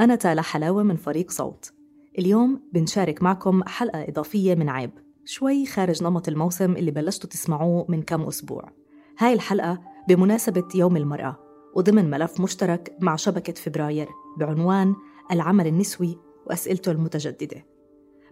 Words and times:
أنا 0.00 0.14
تالا 0.14 0.42
حلاوة 0.42 0.82
من 0.82 0.96
فريق 0.96 1.30
صوت. 1.30 1.72
اليوم 2.18 2.62
بنشارك 2.72 3.22
معكم 3.22 3.62
حلقة 3.64 4.08
إضافية 4.08 4.54
من 4.54 4.68
عيب 4.68 4.90
شوي 5.24 5.66
خارج 5.66 6.02
نمط 6.02 6.28
الموسم 6.28 6.72
اللي 6.72 6.90
بلشتوا 6.90 7.30
تسمعوه 7.30 7.86
من 7.88 8.02
كم 8.02 8.22
أسبوع. 8.22 8.70
هاي 9.18 9.32
الحلقة 9.32 9.80
بمناسبة 10.08 10.68
يوم 10.74 10.96
المرأة 10.96 11.36
وضمن 11.74 12.10
ملف 12.10 12.40
مشترك 12.40 12.96
مع 13.00 13.16
شبكة 13.16 13.52
فبراير 13.52 14.08
بعنوان 14.38 14.94
العمل 15.32 15.66
النسوي 15.66 16.18
وأسئلته 16.46 16.92
المتجددة. 16.92 17.66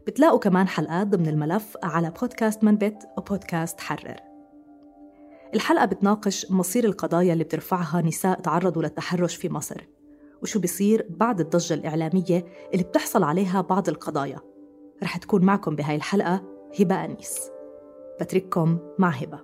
بتلاقوا 0.06 0.38
كمان 0.38 0.68
حلقات 0.68 1.06
ضمن 1.06 1.28
الملف 1.28 1.76
على 1.82 2.12
بودكاست 2.20 2.64
منبت 2.64 3.08
وبودكاست 3.18 3.80
حرر. 3.80 4.16
الحلقة 5.54 5.84
بتناقش 5.84 6.50
مصير 6.50 6.84
القضايا 6.84 7.32
اللي 7.32 7.44
بترفعها 7.44 8.02
نساء 8.02 8.40
تعرضوا 8.40 8.82
للتحرش 8.82 9.36
في 9.36 9.48
مصر. 9.48 9.86
وشو 10.42 10.60
بيصير 10.60 11.06
بعد 11.10 11.40
الضجة 11.40 11.74
الإعلامية 11.74 12.44
اللي 12.72 12.84
بتحصل 12.84 13.22
عليها 13.22 13.60
بعض 13.60 13.88
القضايا. 13.88 14.40
رح 15.02 15.16
تكون 15.16 15.44
معكم 15.44 15.76
بهاي 15.76 15.96
الحلقة 15.96 16.44
هبة 16.80 17.04
أنيس. 17.04 17.50
بترككم 18.20 18.78
مع 18.98 19.08
هبة. 19.08 19.40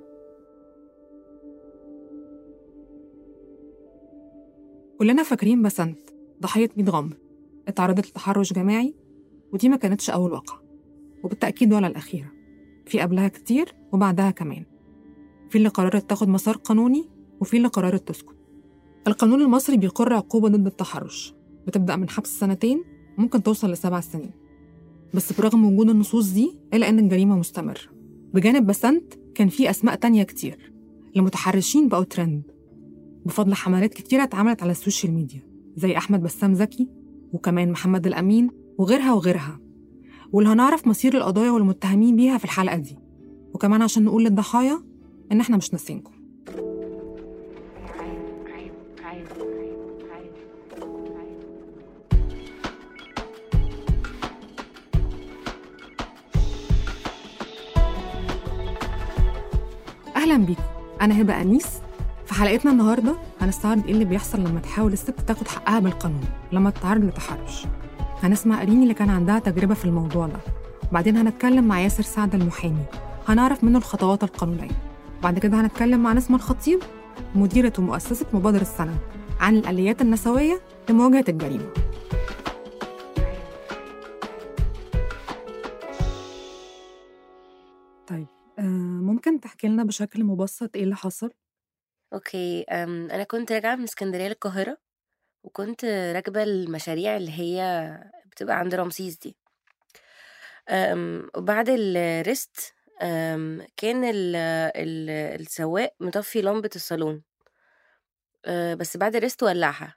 كلنا 4.98 5.22
فاكرين 5.22 5.62
بسنت 5.62 5.98
ضحية 6.42 6.69
ميت 6.76 6.88
غمر 6.88 7.16
اتعرضت 7.69 8.06
لتحرش 8.06 8.53
جماعي 8.53 8.94
ودي 9.53 9.69
ما 9.69 9.76
كانتش 9.76 10.10
أول 10.10 10.32
واقعة 10.32 10.62
وبالتأكيد 11.25 11.72
ولا 11.72 11.87
الأخيرة. 11.87 12.32
في 12.87 13.00
قبلها 13.00 13.28
كتير 13.28 13.75
وبعدها 13.92 14.31
كمان. 14.31 14.64
في 15.50 15.58
اللي 15.58 15.69
قررت 15.69 16.10
تاخد 16.10 16.28
مسار 16.28 16.56
قانوني 16.56 17.10
وفي 17.41 17.56
اللي 17.56 17.69
قررت 17.69 18.08
تسكت. 18.08 18.38
القانون 19.08 19.42
المصري 19.42 19.76
بيقر 19.76 20.12
عقوبة 20.12 20.48
ضد 20.48 20.66
التحرش. 20.66 21.34
بتبدأ 21.66 21.96
من 21.96 22.08
حبس 22.08 22.38
سنتين 22.38 22.84
ممكن 23.19 23.42
توصل 23.42 23.70
لسبع 23.72 24.00
سنين. 24.00 24.30
بس 25.14 25.32
برغم 25.41 25.64
وجود 25.64 25.91
النصوص 25.91 26.30
دي 26.30 26.58
إلا 26.74 26.88
إن 26.88 26.98
الجريمة 26.98 27.36
مستمرة. 27.36 27.80
بجانب 28.34 28.66
بسنت 28.66 29.14
كان 29.34 29.48
في 29.48 29.70
أسماء 29.70 29.94
تانية 29.94 30.22
كتير. 30.22 30.72
المتحرشين 31.16 31.88
بقوا 31.88 32.04
ترند 32.04 32.42
بفضل 33.26 33.54
حملات 33.54 33.94
كتيرة 33.94 34.22
اتعملت 34.22 34.62
على 34.62 34.70
ال 34.70 34.76
social 34.76 35.12
media 35.12 35.42
زي 35.76 35.96
أحمد 35.96 36.22
بسام 36.22 36.54
زكي 36.54 36.88
وكمان 37.32 37.70
محمد 37.70 38.06
الأمين 38.06 38.50
وغيرها 38.78 39.12
وغيرها. 39.12 39.60
واللي 40.32 40.50
هنعرف 40.50 40.86
مصير 40.86 41.16
القضايا 41.16 41.50
والمتهمين 41.50 42.16
بيها 42.16 42.38
في 42.38 42.44
الحلقة 42.44 42.76
دي. 42.76 42.98
وكمان 43.54 43.82
عشان 43.82 44.04
نقول 44.04 44.25
للضحايا 44.25 44.82
إن 45.32 45.40
إحنا 45.40 45.56
مش 45.56 45.72
ناسينكم. 45.72 46.12
أهلا 60.28 60.46
بيكم. 60.46 60.62
أنا 61.00 61.20
هبة 61.20 61.40
أنيس. 61.40 61.66
في 62.26 62.34
حلقتنا 62.34 62.70
النهاردة 62.70 63.16
هنستعرض 63.40 63.86
إيه 63.86 63.92
اللي 63.92 64.04
بيحصل 64.04 64.40
لما 64.40 64.60
تحاول 64.60 64.92
الست 64.92 65.20
تاخد 65.20 65.48
حقها 65.48 65.78
بالقانون 65.78 66.24
لما 66.52 66.70
تتعرض 66.70 67.04
لتحرش. 67.04 67.66
هنسمع 68.22 68.62
أريني 68.62 68.82
اللي 68.82 68.94
كان 68.94 69.10
عندها 69.10 69.38
تجربة 69.38 69.74
في 69.74 69.84
الموضوع 69.84 70.26
ده. 70.26 70.38
وبعدين 70.90 71.16
هنتكلم 71.16 71.68
مع 71.68 71.80
ياسر 71.80 72.02
سعد 72.02 72.34
المحامي. 72.34 72.84
هنعرف 73.28 73.64
منه 73.64 73.78
الخطوات 73.78 74.24
القانونية. 74.24 74.70
بعد 75.22 75.38
كده 75.38 75.60
هنتكلم 75.60 76.02
مع 76.02 76.12
نسمة 76.12 76.36
الخطيب 76.36 76.78
مديرة 77.34 77.72
ومؤسسة 77.78 78.26
مبادرة 78.32 78.62
السنة 78.62 78.98
عن 79.40 79.56
الآليات 79.56 80.02
النسوية 80.02 80.60
لمواجهة 80.90 81.24
الجريمة. 81.28 81.66
آه، 88.58 88.62
ممكن 89.02 89.41
تحكي 89.41 89.69
لنا 89.69 89.84
بشكل 89.84 90.24
مبسط 90.24 90.76
إيه 90.76 90.84
اللي 90.84 90.96
حصل؟ 90.96 91.30
okay 92.12 92.62
أنا 92.69 93.24
كنت 93.24 93.52
راجعة 93.52 93.76
من 93.76 93.84
اسكندرية 93.84 94.28
للقاهرة 94.28 94.78
وكنت 95.44 95.84
راكبة 95.84 96.42
المشاريع 96.42 97.16
اللي 97.16 97.32
هي 97.32 97.91
بتبقى 98.26 98.58
عند 98.58 98.74
رمسيس 98.74 99.19
دي. 99.19 99.36
وبعد 101.36 101.69
ال 101.69 101.90
rest 101.90 102.74
كان 103.76 104.04
ال 104.04 104.36
ال 104.76 105.10
السواق 105.40 105.94
مطفي 106.00 106.42
لمبة 106.42 106.70
الصالون. 106.76 107.22
أه، 108.44 108.75
بس 108.75 108.96
بعد 108.96 109.16
ال 109.16 109.22
rest 109.22 109.42
ولعها. 109.42 109.94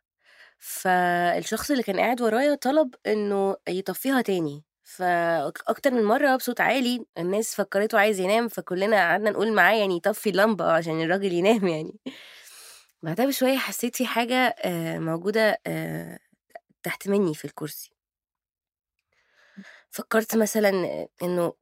فالشخص 0.60 1.72
اللي 1.72 1.84
كان 1.84 2.00
قاعد 2.00 2.22
ورايا 2.22 2.56
طلب 2.56 2.96
إنه 3.08 3.56
يطفيها 3.70 4.22
تاني. 4.22 4.64
فأكتر 4.96 5.92
من 5.92 6.04
مرة 6.04 6.36
بصوت 6.36 6.62
عالي 6.62 7.06
الناس 7.18 7.56
فكرته 7.56 8.00
عايز 8.00 8.20
ينام 8.20 8.48
فكلنا 8.48 8.98
قعدنا 8.98 9.30
نقول 9.30 9.54
معاه 9.54 9.74
يعني 9.76 9.96
يطفي 9.98 10.30
اللمبة 10.30 10.72
عشان 10.78 11.02
الراجل 11.02 11.34
ينام 11.34 11.68
يعني. 11.68 12.00
بعدها 13.04 13.26
بشوية 13.26 13.58
حسيت 13.58 13.96
في 13.96 14.06
حاجة 14.06 14.36
آه، 14.36 15.00
موجودة 15.00 15.60
آه، 15.68 16.20
تحت 16.84 17.08
مني 17.08 17.36
في 17.36 17.46
الكرسي. 17.46 17.92
فكرت 19.92 20.36
مثلا 20.36 20.70
إنه 21.24 21.54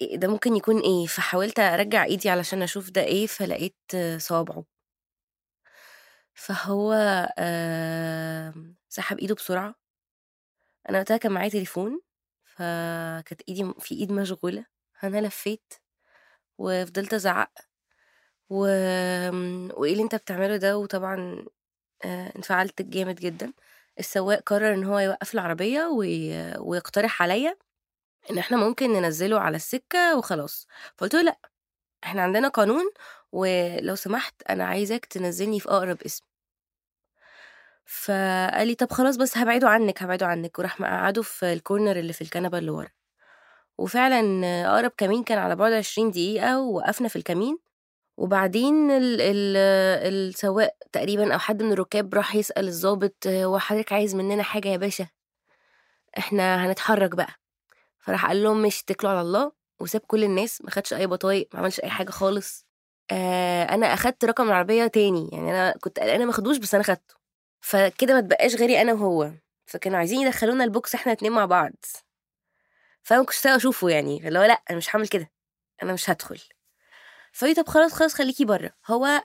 إيه 0.00 0.16
ده 0.16 0.28
ممكن 0.28 0.56
يكون 0.56 0.80
إيه؟ 0.80 1.06
فحاولت 1.06 1.58
أرجع 1.60 2.04
إيدي 2.04 2.30
علشان 2.30 2.62
أشوف 2.62 2.90
ده 2.90 3.02
إيه 3.04 3.26
فلقيت 3.26 3.76
آه، 3.94 4.18
صوابعه. 4.18 4.64
فهو 6.34 6.92
آه، 7.38 8.54
سحب 8.88 9.18
إيده 9.18 9.34
بسرعة. 9.34 9.74
أنا 10.88 10.98
وقتها 10.98 11.16
كان 11.16 11.32
معايا 11.32 11.48
تليفون. 11.48 12.00
فكانت 12.56 13.42
إيدي 13.48 13.72
في 13.80 13.94
إيد 13.94 14.12
مشغولة 14.12 14.66
أنا 15.04 15.20
لفيت 15.20 15.74
وفضلت 16.58 17.14
أزعق 17.14 17.52
و... 18.50 18.56
وإيه 19.80 19.92
اللي 19.92 20.02
أنت 20.02 20.14
بتعمله 20.14 20.56
ده؟ 20.56 20.78
وطبعا 20.78 21.44
آه، 22.04 22.32
انفعلت 22.36 22.82
جامد 22.82 23.14
جدا. 23.16 23.52
السواق 23.98 24.40
قرر 24.46 24.74
إن 24.74 24.84
هو 24.84 24.98
يوقف 24.98 25.34
العربية 25.34 25.86
وي... 25.86 26.32
ويقترح 26.58 27.22
عليا 27.22 27.56
إن 28.30 28.38
إحنا 28.38 28.56
ممكن 28.56 28.92
ننزله 28.92 29.40
على 29.40 29.56
السكة 29.56 30.18
وخلاص. 30.18 30.66
فقلت 30.98 31.14
له 31.14 31.22
لأ 31.22 31.38
إحنا 32.04 32.22
عندنا 32.22 32.48
قانون 32.48 32.92
ولو 33.32 33.94
سمحت 33.96 34.42
أنا 34.50 34.64
عايزك 34.66 35.06
تنزلني 35.06 35.60
في 35.60 35.68
أقرب 35.70 36.02
اسم. 36.06 36.24
فقال 37.92 38.66
لي 38.68 38.74
طب 38.74 38.92
خلاص 38.92 39.16
بس 39.16 39.38
هبعده 39.38 39.68
عنك 39.68 40.02
هبعده 40.02 40.26
عنك 40.26 40.58
وراح 40.58 40.80
مقعده 40.80 41.22
في 41.22 41.52
الكورنر 41.52 41.96
اللي 41.98 42.12
في 42.12 42.22
الكنبة 42.22 42.58
اللي 42.58 42.70
ورا. 42.70 42.88
وفعلا 43.78 44.44
أقرب 44.66 44.92
كمين 44.96 45.24
كان 45.24 45.38
على 45.38 45.56
بعد 45.56 45.72
20 45.72 46.10
دقيقة 46.10 46.60
ووقفنا 46.60 47.08
في 47.08 47.16
الكمين. 47.16 47.58
وبعدين 48.16 48.90
ال 48.90 49.20
ال 49.20 49.56
السواق 50.14 50.76
تقريبا 50.92 51.34
أو 51.34 51.38
حد 51.38 51.62
من 51.62 51.72
الركاب 51.72 52.14
راح 52.14 52.34
يسأل 52.36 52.68
الضابط 52.68 53.26
هو 53.26 53.58
حضرتك 53.58 53.92
عايز 53.92 54.14
مننا 54.14 54.42
حاجة 54.42 54.68
يا 54.68 54.76
باشا؟ 54.76 55.06
إحنا 56.18 56.66
هنتحرك 56.66 57.14
بقى. 57.16 57.30
فراح 58.00 58.26
قال 58.26 58.42
لهم 58.42 58.62
مش 58.62 58.80
اتكلوا 58.82 59.12
على 59.12 59.20
الله. 59.20 59.52
وساب 59.80 60.00
كل 60.06 60.24
الناس 60.24 60.62
ما 60.64 60.70
خدش 60.70 60.92
أي 60.94 61.06
بطايق 61.06 61.48
ما 61.54 61.60
عملش 61.60 61.80
أي 61.80 61.90
حاجة 61.90 62.10
خالص. 62.10 62.66
آه 63.10 63.64
أنا 63.64 63.86
أخدت 63.94 64.24
رقم 64.24 64.48
العربية 64.48 64.86
تاني 64.86 65.28
يعني 65.32 65.50
أنا 65.50 65.74
كنت 65.80 66.00
قلقانة 66.00 66.24
ما 66.24 66.32
خدوش 66.32 66.56
بس 66.58 66.74
أنا 66.74 66.84
خدته. 66.84 67.19
فكده 67.60 68.14
ما 68.14 68.20
تبقاش 68.20 68.54
غيري 68.54 68.80
أنا 68.82 68.92
وهو. 68.92 69.32
فكانوا 69.66 69.98
عايزين 69.98 70.20
يدخلونا 70.26 70.64
البوكس 70.64 70.94
إحنا 70.94 71.12
اتنين 71.12 71.32
مع 71.32 71.44
بعض. 71.44 71.72
فأنا 73.02 73.22
طايقة 73.42 73.56
أشوفه 73.56 73.88
يعني 73.88 74.28
اللي 74.28 74.38
هو 74.38 74.42
لأ 74.42 74.62
أنا 74.70 74.78
مش 74.78 74.96
هعمل 74.96 75.08
كده. 75.08 75.30
أنا 75.82 75.92
مش 75.92 76.10
هدخل. 76.10 76.40
فقلت 77.32 77.60
طب 77.60 77.68
خلاص 77.68 77.92
خلاص 77.92 78.14
خليكي 78.14 78.44
بره. 78.44 78.72
هو 78.86 79.24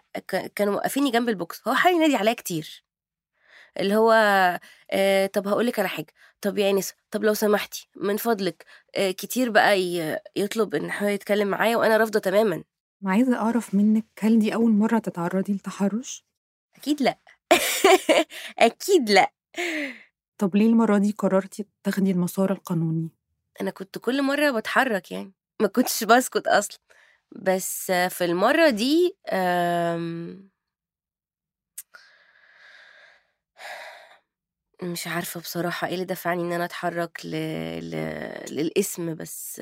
كانوا 0.56 0.74
موقفيني 0.74 1.12
جنب 1.12 1.30
البوكس. 1.30 1.68
هو 1.68 1.74
حاول 1.74 1.96
ينادي 1.96 2.16
عليا 2.16 2.34
كتير. 2.34 2.84
اللي 3.80 3.96
هو 3.96 4.12
آه 4.92 5.26
طب 5.28 5.48
هقول 5.48 5.68
لك 5.68 5.80
على 5.80 5.88
حاجة. 5.90 6.14
طب 6.42 6.58
يا 6.58 6.70
آنسة 6.70 6.94
طب 7.12 7.24
لو 7.24 7.34
سمحتي 7.34 7.90
من 7.96 8.18
فضلك 8.18 8.66
آه 8.96 9.12
كتير 9.12 9.50
بقى 9.50 9.80
يطلب 10.36 10.76
إن 10.76 10.92
هو 10.92 11.08
يتكلم 11.08 11.48
معايا 11.48 11.78
وأنا 11.78 11.98
رافضة 11.98 12.20
تماما. 12.20 12.64
أنا 13.04 13.12
عايزة 13.12 13.38
أعرف 13.38 13.76
منك 13.76 14.06
هل 14.20 14.40
دي 14.40 14.54
أول 14.54 14.72
مرة 14.72 15.00
تتعرضي 15.00 15.54
لتحرش؟ 15.54 16.26
أكيد 16.76 17.02
لأ. 17.02 17.18
أكيد 18.60 19.10
لأ 19.10 19.32
طب 20.38 20.56
ليه 20.56 20.66
المرة 20.68 20.98
دي 20.98 21.12
قررتي 21.18 21.66
تاخدي 21.84 22.12
المسار 22.12 22.52
القانوني؟ 22.52 23.10
أنا 23.62 23.72
كنت 23.72 23.98
كل 23.98 24.22
مرة 24.24 24.52
بتحرك 24.52 25.12
يعني 25.12 25.34
ما 25.62 25.68
كنتش 25.68 26.04
بسكت 26.04 26.48
أصلا 26.48 26.80
بس 27.32 27.92
في 27.92 28.26
المرة 28.26 28.70
دي 28.70 29.18
آم، 29.34 30.50
مش 34.84 35.08
عارفة 35.08 35.40
بصراحة 35.40 35.88
إيه 35.88 35.94
اللي 35.94 36.06
دفعني 36.06 36.42
إن 36.44 36.52
أنا 36.54 36.66
أتحرك 36.66 37.26
ل... 37.26 37.30
ل... 37.92 37.96
للاسم 38.56 39.16
بس 39.16 39.62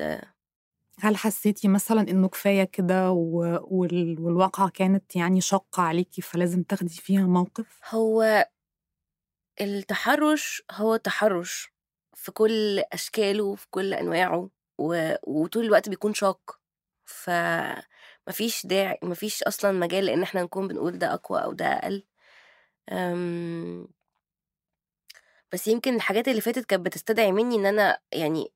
هل 1.00 1.16
حسيتي 1.16 1.68
مثلا 1.68 2.00
إنه 2.00 2.28
كفاية 2.28 2.64
كده 2.64 3.10
و... 3.10 3.58
وال... 3.62 4.20
والواقعة 4.20 4.68
كانت 4.68 5.16
يعني 5.16 5.40
شاقة 5.40 5.82
عليكي 5.82 6.22
فلازم 6.22 6.62
تاخدي 6.62 6.94
فيها 6.94 7.26
موقف؟ 7.26 7.80
هو 7.90 8.44
التحرش 9.60 10.62
هو 10.70 10.96
تحرش 10.96 11.72
في 12.14 12.32
كل 12.32 12.78
أشكاله 12.92 13.44
وفي 13.44 13.66
كل 13.70 13.94
أنواعه. 13.94 14.50
وطول 14.78 15.64
الوقت 15.64 15.88
بيكون 15.88 16.14
شاق 16.14 16.60
ف 17.04 17.30
مفيش 18.28 18.66
داعي 18.66 18.98
مفيش 19.02 19.42
أصلا 19.42 19.72
مجال 19.72 20.08
ان 20.08 20.22
إحنا 20.22 20.42
نكون 20.42 20.68
بنقول 20.68 20.98
ده 20.98 21.14
أقوى 21.14 21.44
أو 21.44 21.52
ده 21.52 21.66
أقل. 21.66 22.04
بس 25.52 25.68
يمكن 25.68 25.94
الحاجات 25.94 26.28
اللي 26.28 26.40
فاتت 26.40 26.64
كانت 26.64 26.86
بتستدعي 26.86 27.32
مني 27.32 27.54
إن 27.56 27.66
أنا 27.66 27.98
يعني 28.12 28.52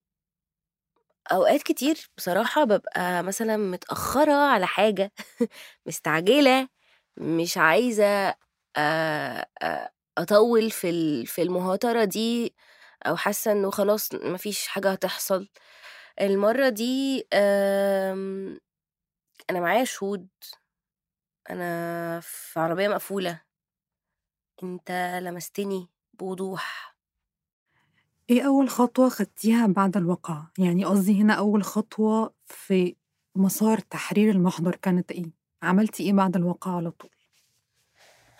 أوقات 1.32 1.62
كتير 1.62 2.10
بصراحة 2.16 2.64
ببقى 2.64 3.22
مثلا 3.22 3.56
متأخرة 3.56 4.32
على 4.32 4.66
حاجة 4.66 5.12
مستعجلة 5.86 6.68
مش 7.16 7.58
عايزة 7.58 8.34
آه، 8.76 9.46
أطول 10.18 10.70
في 10.70 11.26
في 11.26 11.42
المهاترة 11.42 12.04
دي 12.04 12.54
أو 13.06 13.16
حاسة 13.16 13.52
إنه 13.52 13.70
خلاص 13.70 14.14
مفيش 14.14 14.66
حاجة 14.68 14.90
هتحصل. 14.92 15.48
المرة 16.22 16.68
دي 16.68 17.26
آم، 17.34 18.60
أنا 19.50 19.60
معايا 19.60 19.84
شهود. 19.84 20.28
أنا 21.50 22.20
في 22.22 22.60
عربية 22.60 22.88
مقفولة. 22.88 23.40
أنت 24.62 24.90
لمستني 25.22 25.88
بوضوح. 26.18 26.96
إيه 28.30 28.42
أول 28.46 28.68
خطوة 28.68 29.08
خدتيها 29.08 29.66
بعد 29.66 29.96
الواقعة؟ 29.96 30.52
يعني 30.58 30.84
قصدي 30.84 31.22
هنا 31.22 31.32
أول 31.34 31.62
خطوة 31.64 32.34
في 32.46 32.96
مسار 33.36 33.78
تحرير 33.78 34.30
المحضر 34.30 34.76
كانت 34.76 35.12
إيه؟ 35.12 35.24
عملتي 35.62 36.02
إيه 36.02 36.12
بعد 36.12 36.36
الواقعة 36.36 36.76
على 36.76 36.90
طول؟ 36.90 37.10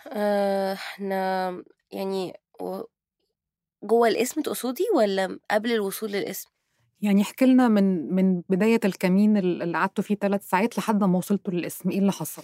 آه، 0.07 0.73
إحنا 0.73 1.63
يعني 1.91 2.33
و- 2.61 2.81
جوه 3.83 4.07
الاسم 4.07 4.41
تقصدي 4.41 4.83
ولا 4.95 5.39
قبل 5.51 5.71
الوصول 5.71 6.11
للاسم 6.11 6.49
يعني 7.01 7.21
احكي 7.21 7.45
لنا 7.45 7.67
من 7.67 8.13
من 8.15 8.41
بداية 8.49 8.79
الكمين 8.85 9.37
اللي 9.37 9.77
قعدتوا 9.77 10.03
فيه 10.03 10.15
ثلاث 10.15 10.49
ساعات 10.49 10.77
لحد 10.77 11.03
ما 11.03 11.17
وصلتوا 11.17 11.53
للاسم 11.53 11.89
إيه 11.89 11.99
اللي 11.99 12.11
حصل؟ 12.11 12.43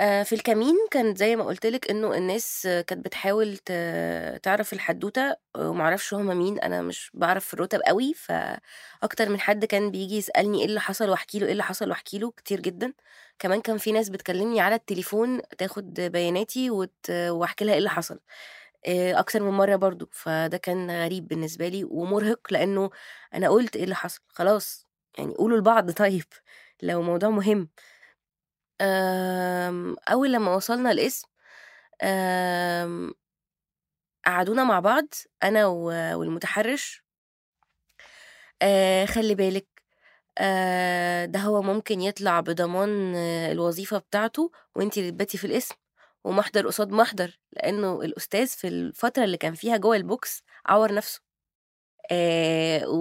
آه، 0.00 0.22
في 0.22 0.34
الكمين 0.34 0.74
كانت 0.90 1.18
زي 1.18 1.36
ما 1.36 1.44
قلت 1.44 1.66
لك 1.66 1.90
إنه 1.90 2.14
الناس 2.16 2.62
كانت 2.86 3.04
بتحاول 3.04 3.56
تعرف 4.42 4.72
الحدوتة 4.72 5.36
ومعرفش 5.56 6.14
هما 6.14 6.34
مين 6.34 6.58
أنا 6.58 6.82
مش 6.82 7.10
بعرف 7.14 7.46
في 7.46 7.54
الرتب 7.54 7.80
قوي 7.86 8.14
فأكتر 8.14 9.28
من 9.28 9.40
حد 9.40 9.64
كان 9.64 9.90
بيجي 9.90 10.16
يسألني 10.16 10.58
إيه 10.60 10.64
اللي 10.66 10.80
حصل 10.80 11.10
واحكي 11.10 11.38
له 11.38 11.46
إيه 11.46 11.52
اللي 11.52 11.62
حصل 11.62 11.90
واحكي 11.90 12.18
له 12.18 12.30
كتير 12.30 12.60
جدا 12.60 12.92
كمان 13.38 13.60
كان 13.60 13.78
في 13.78 13.92
ناس 13.92 14.08
بتكلمني 14.08 14.60
على 14.60 14.74
التليفون 14.74 15.40
تاخد 15.58 15.94
بياناتي. 15.94 16.70
واحكي 17.10 17.64
لها 17.64 17.72
إيه 17.74 17.78
اللي 17.78 17.90
حصل 17.90 18.20
آه، 18.88 19.18
أكتر 19.20 19.42
من 19.42 19.50
مرة 19.50 19.76
برضو 19.76 20.08
فده 20.12 20.58
كان 20.58 20.90
غريب 20.90 21.28
بالنسبة 21.28 21.68
لي 21.68 21.84
ومرهق 21.84 22.40
لأنه 22.52 22.90
أنا 23.34 23.48
قلت 23.50 23.76
إيه 23.76 23.84
اللي 23.84 23.94
حصل 23.94 24.20
خلاص 24.28 24.86
يعني 25.18 25.34
قولوا 25.34 25.58
لبعض 25.58 25.90
طيب 26.02 26.24
لو 26.82 27.02
موضوع 27.02 27.30
مهم 27.30 27.68
آمم، 28.80 29.96
أول 30.12 30.32
لمّا 30.32 30.54
وصلنا 30.54 30.92
القسم 30.92 31.28
آمم، 32.02 33.14
قعدونا 34.26 34.64
مع 34.64 34.80
بعض 34.80 35.06
أنا 35.42 35.66
والمتحرش 36.16 37.02
خلّي 39.06 39.34
بالِك 39.34 39.66
ده 41.26 41.38
هو 41.40 41.62
ممكن 41.62 42.00
يطلع 42.00 42.40
بضمان 42.40 43.14
الوظيفة 43.52 43.98
بتاعته 43.98 44.50
وأنتِ 44.76 44.98
اللي 44.98 45.10
تباتي 45.10 45.38
في 45.38 45.46
القسم 45.46 45.74
ومحضر 46.24 46.66
قصاد 46.66 46.90
محضر، 46.92 47.38
لإنه 47.52 48.02
الأستاذ 48.02 48.46
في 48.48 48.68
الفترة 48.68 49.24
اللي 49.24 49.36
كان 49.36 49.54
فيها 49.54 49.76
جوّه 49.76 49.98
الbox 49.98 50.42
عوّر 50.66 50.94
نَفْسه. 50.94 51.20
آآ، 52.12 52.86
و 52.86 52.94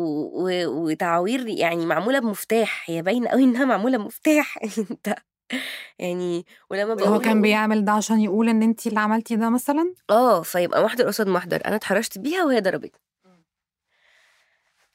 و 0.48 0.68
وتعاوير 0.92 1.48
يعني 1.48 1.86
معمولة 1.86 2.20
بمفتاح، 2.20 2.92
هي 2.92 3.02
باينة 3.02 3.30
أوي 3.30 3.44
إنها 3.44 3.66
معمولة 3.66 3.98
بمفتاح 3.98 4.58
أنت 4.92 5.16
يعني 6.00 6.46
ولمّا 6.70 6.94
هو 6.94 6.96
باقول 6.96 7.24
كان 7.26 7.42
بيعمل 7.42 7.86
ده 7.86 7.92
عشان 7.92 8.20
يقول 8.20 8.50
إن 8.50 8.64
أنتِ 8.64 8.88
اللي 8.88 9.00
عملتِ 9.00 9.34
ده 9.34 9.50
مثلًا؟ 9.50 9.94
آه، 10.10 10.42
فيبقى 10.42 10.84
محضر 10.84 11.08
قصاد 11.08 11.28
محضر، 11.28 11.62
أنا 11.66 11.76
اتحرشت 11.76 12.18
بيها 12.18 12.44
وهي 12.44 12.60
ضربتني. 12.62 13.02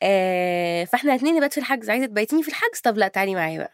آآ، 0.03 0.85
فإحنا 0.85 1.11
الاتنين 1.13 1.35
نبات 1.35 1.53
في 1.53 1.59
الحجز، 1.61 1.91
عايزة 1.91 2.07
تبيتيني 2.07 2.43
في 2.43 2.49
الحجز؟ 2.49 2.81
طب 2.81 2.99
لأ 2.99 3.09
تعالي 3.09 3.35
معايا 3.35 3.59
بقى. 3.59 3.73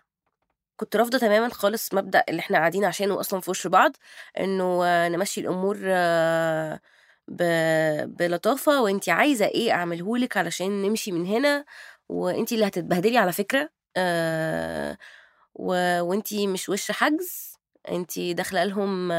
كنت 0.77 0.97
رافضة 0.97 1.19
تمامًا 1.19 1.49
خالص 1.49 1.95
مبدأ 1.95 2.25
اللي 2.29 2.41
إحنا 2.41 2.59
قاعدين 2.59 2.85
عشانه 2.85 3.21
أصلًا 3.21 3.41
في 3.41 3.51
وش 3.51 3.67
بعض، 3.67 3.93
إنه 4.41 5.09
نمشّي 5.09 5.41
الأمور 5.41 5.77
ب 7.29 7.43
بلطافة 8.19 8.83
وأنتِ 8.83 9.09
عايزة 9.09 9.47
إيه 9.47 9.73
أعمله 9.73 10.19
لِك 10.19 10.37
علشان 10.37 10.83
نمشي 10.83 11.13
من 11.13 11.27
هنا، 11.27 11.65
وأنتِ 12.09 12.53
اللي 12.53 12.67
هتتبهدلي 12.67 13.19
على 13.19 13.33
فكرة 13.33 13.71
آآ، 13.97 14.97
و 15.61 16.01
وأنتِ 16.03 16.35
مش 16.35 16.69
وش 16.69 16.91
حجز، 16.93 17.55
أنتِ 17.91 18.21
داخلة 18.21 18.65
لهم 18.65 19.13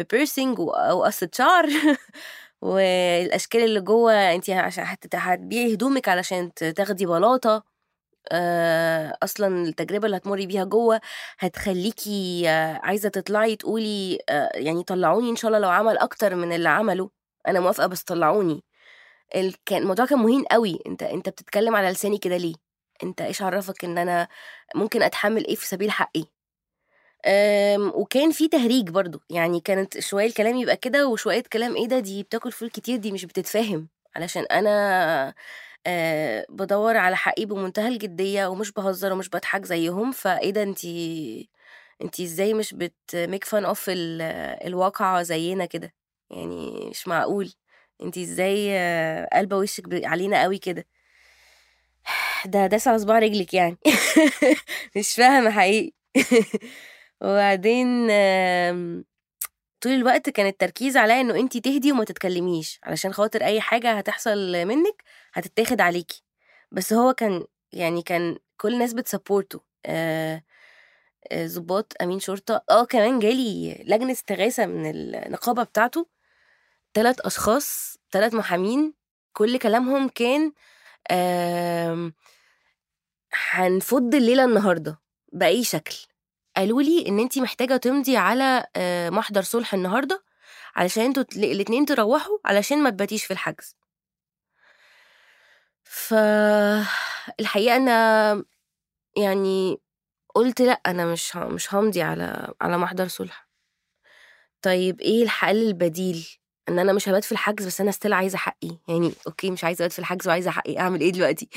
بpiercing 0.00 0.58
و 0.60 0.70
أو 0.70 1.04
قصة 1.04 1.30
شعر 1.34 1.66
والأشكال 2.62 3.60
اللي 3.64 3.80
جوّه 3.80 4.12
أنتِ 4.34 4.50
عشان 4.50 4.84
هت 4.86 5.14
هتبيعي 5.16 5.74
هدومِك 5.74 6.08
علشان 6.08 6.54
تاخدي 6.54 7.06
بلاطة 7.06 7.64
آآ، 8.32 9.18
أصلًا 9.24 9.62
التجربة 9.68 10.06
اللي 10.06 10.16
هتمُرّي 10.16 10.46
بيها 10.46 10.64
جوّه 10.64 11.00
هتخلّيكِ 11.40 12.00
عايزة 12.84 13.08
تطلعي 13.08 13.56
تقولي 13.56 14.18
آآ، 14.30 14.50
يعني 14.58 14.82
طلّعوني 14.84 15.30
إن 15.30 15.36
شاء 15.36 15.48
الله 15.50 15.60
لو 15.60 15.70
عمل 15.70 15.98
أكتر 15.98 16.34
من 16.36 16.52
اللي 16.52 16.68
عمله، 16.68 17.10
أنا 17.48 17.60
موافقة 17.60 17.86
بس 17.86 18.02
طلّعوني. 18.02 18.64
كان 19.66 19.82
الموضوع 19.82 20.06
كان 20.06 20.18
مهين 20.18 20.44
أوي، 20.54 20.80
أنت 20.86 21.02
أنت 21.02 21.28
بتتكلم 21.28 21.76
على 21.76 21.90
لساني 21.90 22.18
كده 22.18 22.36
ليه؟ 22.36 22.67
أنت 23.02 23.20
إيش 23.20 23.42
عرّفك 23.42 23.84
إن 23.84 23.98
أنا 23.98 24.28
ممكن 24.74 25.02
أتحمّل 25.02 25.46
إيه 25.46 25.54
في 25.54 25.66
سبيل 25.68 25.90
حقي؟ 25.90 26.24
آمم، 27.26 27.92
وكان 27.94 28.32
في 28.32 28.48
تهريج 28.48 28.90
برضه، 28.90 29.20
يعني 29.30 29.60
كانت 29.60 29.98
شوية 30.00 30.26
الكلام 30.26 30.56
يبقى 30.56 30.76
كده 30.76 31.08
وشوية 31.08 31.42
كلام 31.52 31.76
إيه 31.76 31.86
ده 31.88 31.98
دي 32.00 32.22
بتاكل 32.22 32.52
فول 32.52 32.70
كتير 32.70 32.96
دي 32.98 33.12
مش 33.12 33.24
بتتفاهم، 33.26 33.88
علشان 34.16 34.44
أنا 34.44 35.34
آآ 35.86 36.46
بادوّر 36.50 36.96
على 36.96 37.16
حقي 37.16 37.44
بمنتهى 37.46 37.88
الجدية 37.88 38.46
ومش 38.46 38.72
باهزر 38.72 39.12
ومش 39.12 39.28
باضحك 39.28 39.64
زيّهم، 39.64 40.12
فإيه 40.12 40.50
ده 40.52 40.62
أنتِ 40.62 40.84
أنتِ 42.02 42.20
إزاي 42.20 42.54
مش 42.54 42.74
بت 42.74 42.94
make 43.16 43.48
fun 43.50 43.64
of 43.76 43.80
ال 43.88 44.22
الواقعة 44.68 45.22
زيّنا 45.22 45.64
كده، 45.66 45.94
يعني 46.30 46.88
مش 46.90 47.08
معقول، 47.08 47.52
أنتِ 48.02 48.18
إزاي 48.18 48.70
قالبة 49.32 49.56
وشِّك 49.56 49.88
ب 49.88 50.00
علينا 50.04 50.44
أوي 50.44 50.58
كده. 50.58 50.86
ده 52.46 52.66
داس 52.66 52.88
على 52.88 52.98
صباع 52.98 53.18
رجلِك 53.18 53.54
يعني. 53.54 53.78
مش 54.96 55.14
فاهمة 55.14 55.50
حقيقي. 55.50 55.92
وبعدين 57.22 58.08
طول 59.80 59.92
الوقت 59.92 60.30
كان 60.30 60.46
التركيز 60.46 60.96
عليّا 60.96 61.20
إنه 61.20 61.36
أنتِ 61.36 61.56
تهدي 61.58 61.92
وما 61.92 62.04
تتكلميش، 62.04 62.80
علشان 62.84 63.12
خاطر 63.12 63.44
أي 63.44 63.60
حاجة 63.60 63.92
هتحصل 63.92 64.52
منِّك 64.66 65.02
هتتاخد 65.34 65.80
عليكِ، 65.80 66.12
بس 66.72 66.92
هو 66.92 67.12
كان 67.14 67.44
يعني 67.72 68.02
كان 68.02 68.38
كل 68.56 68.74
الناس 68.74 68.92
بتسبورته. 68.94 69.60
آآ، 69.86 70.42
آآ 71.32 71.46
ضباط 71.48 71.92
أمين 72.02 72.20
شرطة 72.20 72.64
آه 72.70 72.84
كمان 72.84 73.18
جالي 73.18 73.74
لجنة 73.88 74.12
استغاثة 74.12 74.66
من 74.66 74.90
النقابة 74.90 75.62
بتاعته، 75.64 76.06
3 76.94 77.20
أشخاص 77.20 77.98
3 78.12 78.34
محامين 78.34 78.94
كل 79.34 79.58
كلامهم 79.58 80.08
كان 80.08 80.42
آمم، 80.42 80.52
هنفُض 83.50 84.14
الليلة 84.14 84.44
النهارده 84.44 85.00
بأي 85.32 85.64
شكل، 85.64 85.96
قالوا 86.56 86.82
لي 86.82 87.08
إن 87.08 87.18
أنتِ 87.20 87.38
محتاجة 87.38 87.76
تمضي 87.76 88.16
على 88.16 88.66
آآ 88.76 89.10
محضر 89.10 89.42
صلح 89.42 89.74
النهارده 89.74 90.24
علشان 90.76 91.12
ت 91.12 91.36
الاتنين 91.36 91.86
تروّحوا 91.86 92.38
علشان 92.44 92.82
ما 92.82 92.90
تباتيش 92.90 93.24
في 93.24 93.30
الحجز. 93.32 93.74
فالحقيقة 95.84 97.76
أنا 97.76 98.44
يعني 99.16 99.78
قُلت 100.34 100.62
لأ، 100.62 100.72
أنا 100.86 101.12
مش 101.12 101.36
مش 101.36 101.74
هامضي 101.74 102.02
على 102.02 102.54
على 102.60 102.78
محضر 102.78 103.08
صلح. 103.08 103.48
طيب 104.62 105.00
إيه 105.00 105.22
الحل 105.22 105.56
البديل؟ 105.62 106.28
إن 106.68 106.78
أنا 106.78 106.92
مش 106.92 107.08
هابات 107.08 107.24
في 107.24 107.32
الحجز 107.32 107.66
بس 107.66 107.80
أنا 107.80 107.92
still 107.92 108.12
عايزة 108.12 108.38
حقي، 108.38 108.70
يعني 108.88 109.12
أوكي 109.26 109.50
مش 109.50 109.64
عايزة 109.64 109.82
أبات 109.82 109.92
في 109.92 109.98
الحجز 109.98 110.28
وعايزة 110.28 110.50
حقي، 110.50 110.78
أعمل 110.78 111.00
إيه 111.00 111.12
دلوقتي؟ 111.12 111.48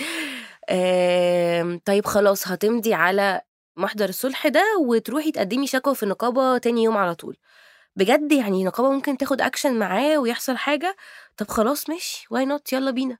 طيب 1.85 2.05
خلاص 2.05 2.47
هتمضي 2.47 2.93
على 2.93 3.41
محضر 3.77 4.09
الصلح 4.09 4.47
ده 4.47 4.63
وتروحي 4.81 5.31
تقدّمي 5.31 5.67
شكوى 5.67 5.95
في 5.95 6.03
النقابة 6.03 6.57
تاني 6.57 6.83
يوم 6.83 6.97
على 6.97 7.15
طول. 7.15 7.37
بجد 7.95 8.31
يعني 8.31 8.61
النقابة 8.61 8.91
ممكن 8.91 9.17
تاخد 9.17 9.41
action 9.41 9.65
معاه 9.65 10.17
ويحصل 10.17 10.57
حاجة؟ 10.57 10.95
طب 11.37 11.47
خلاص 11.47 11.89
ماشي 11.89 12.27
why 12.33 12.45
not 12.47 12.73
يالّا 12.73 12.91
بينا. 12.91 13.17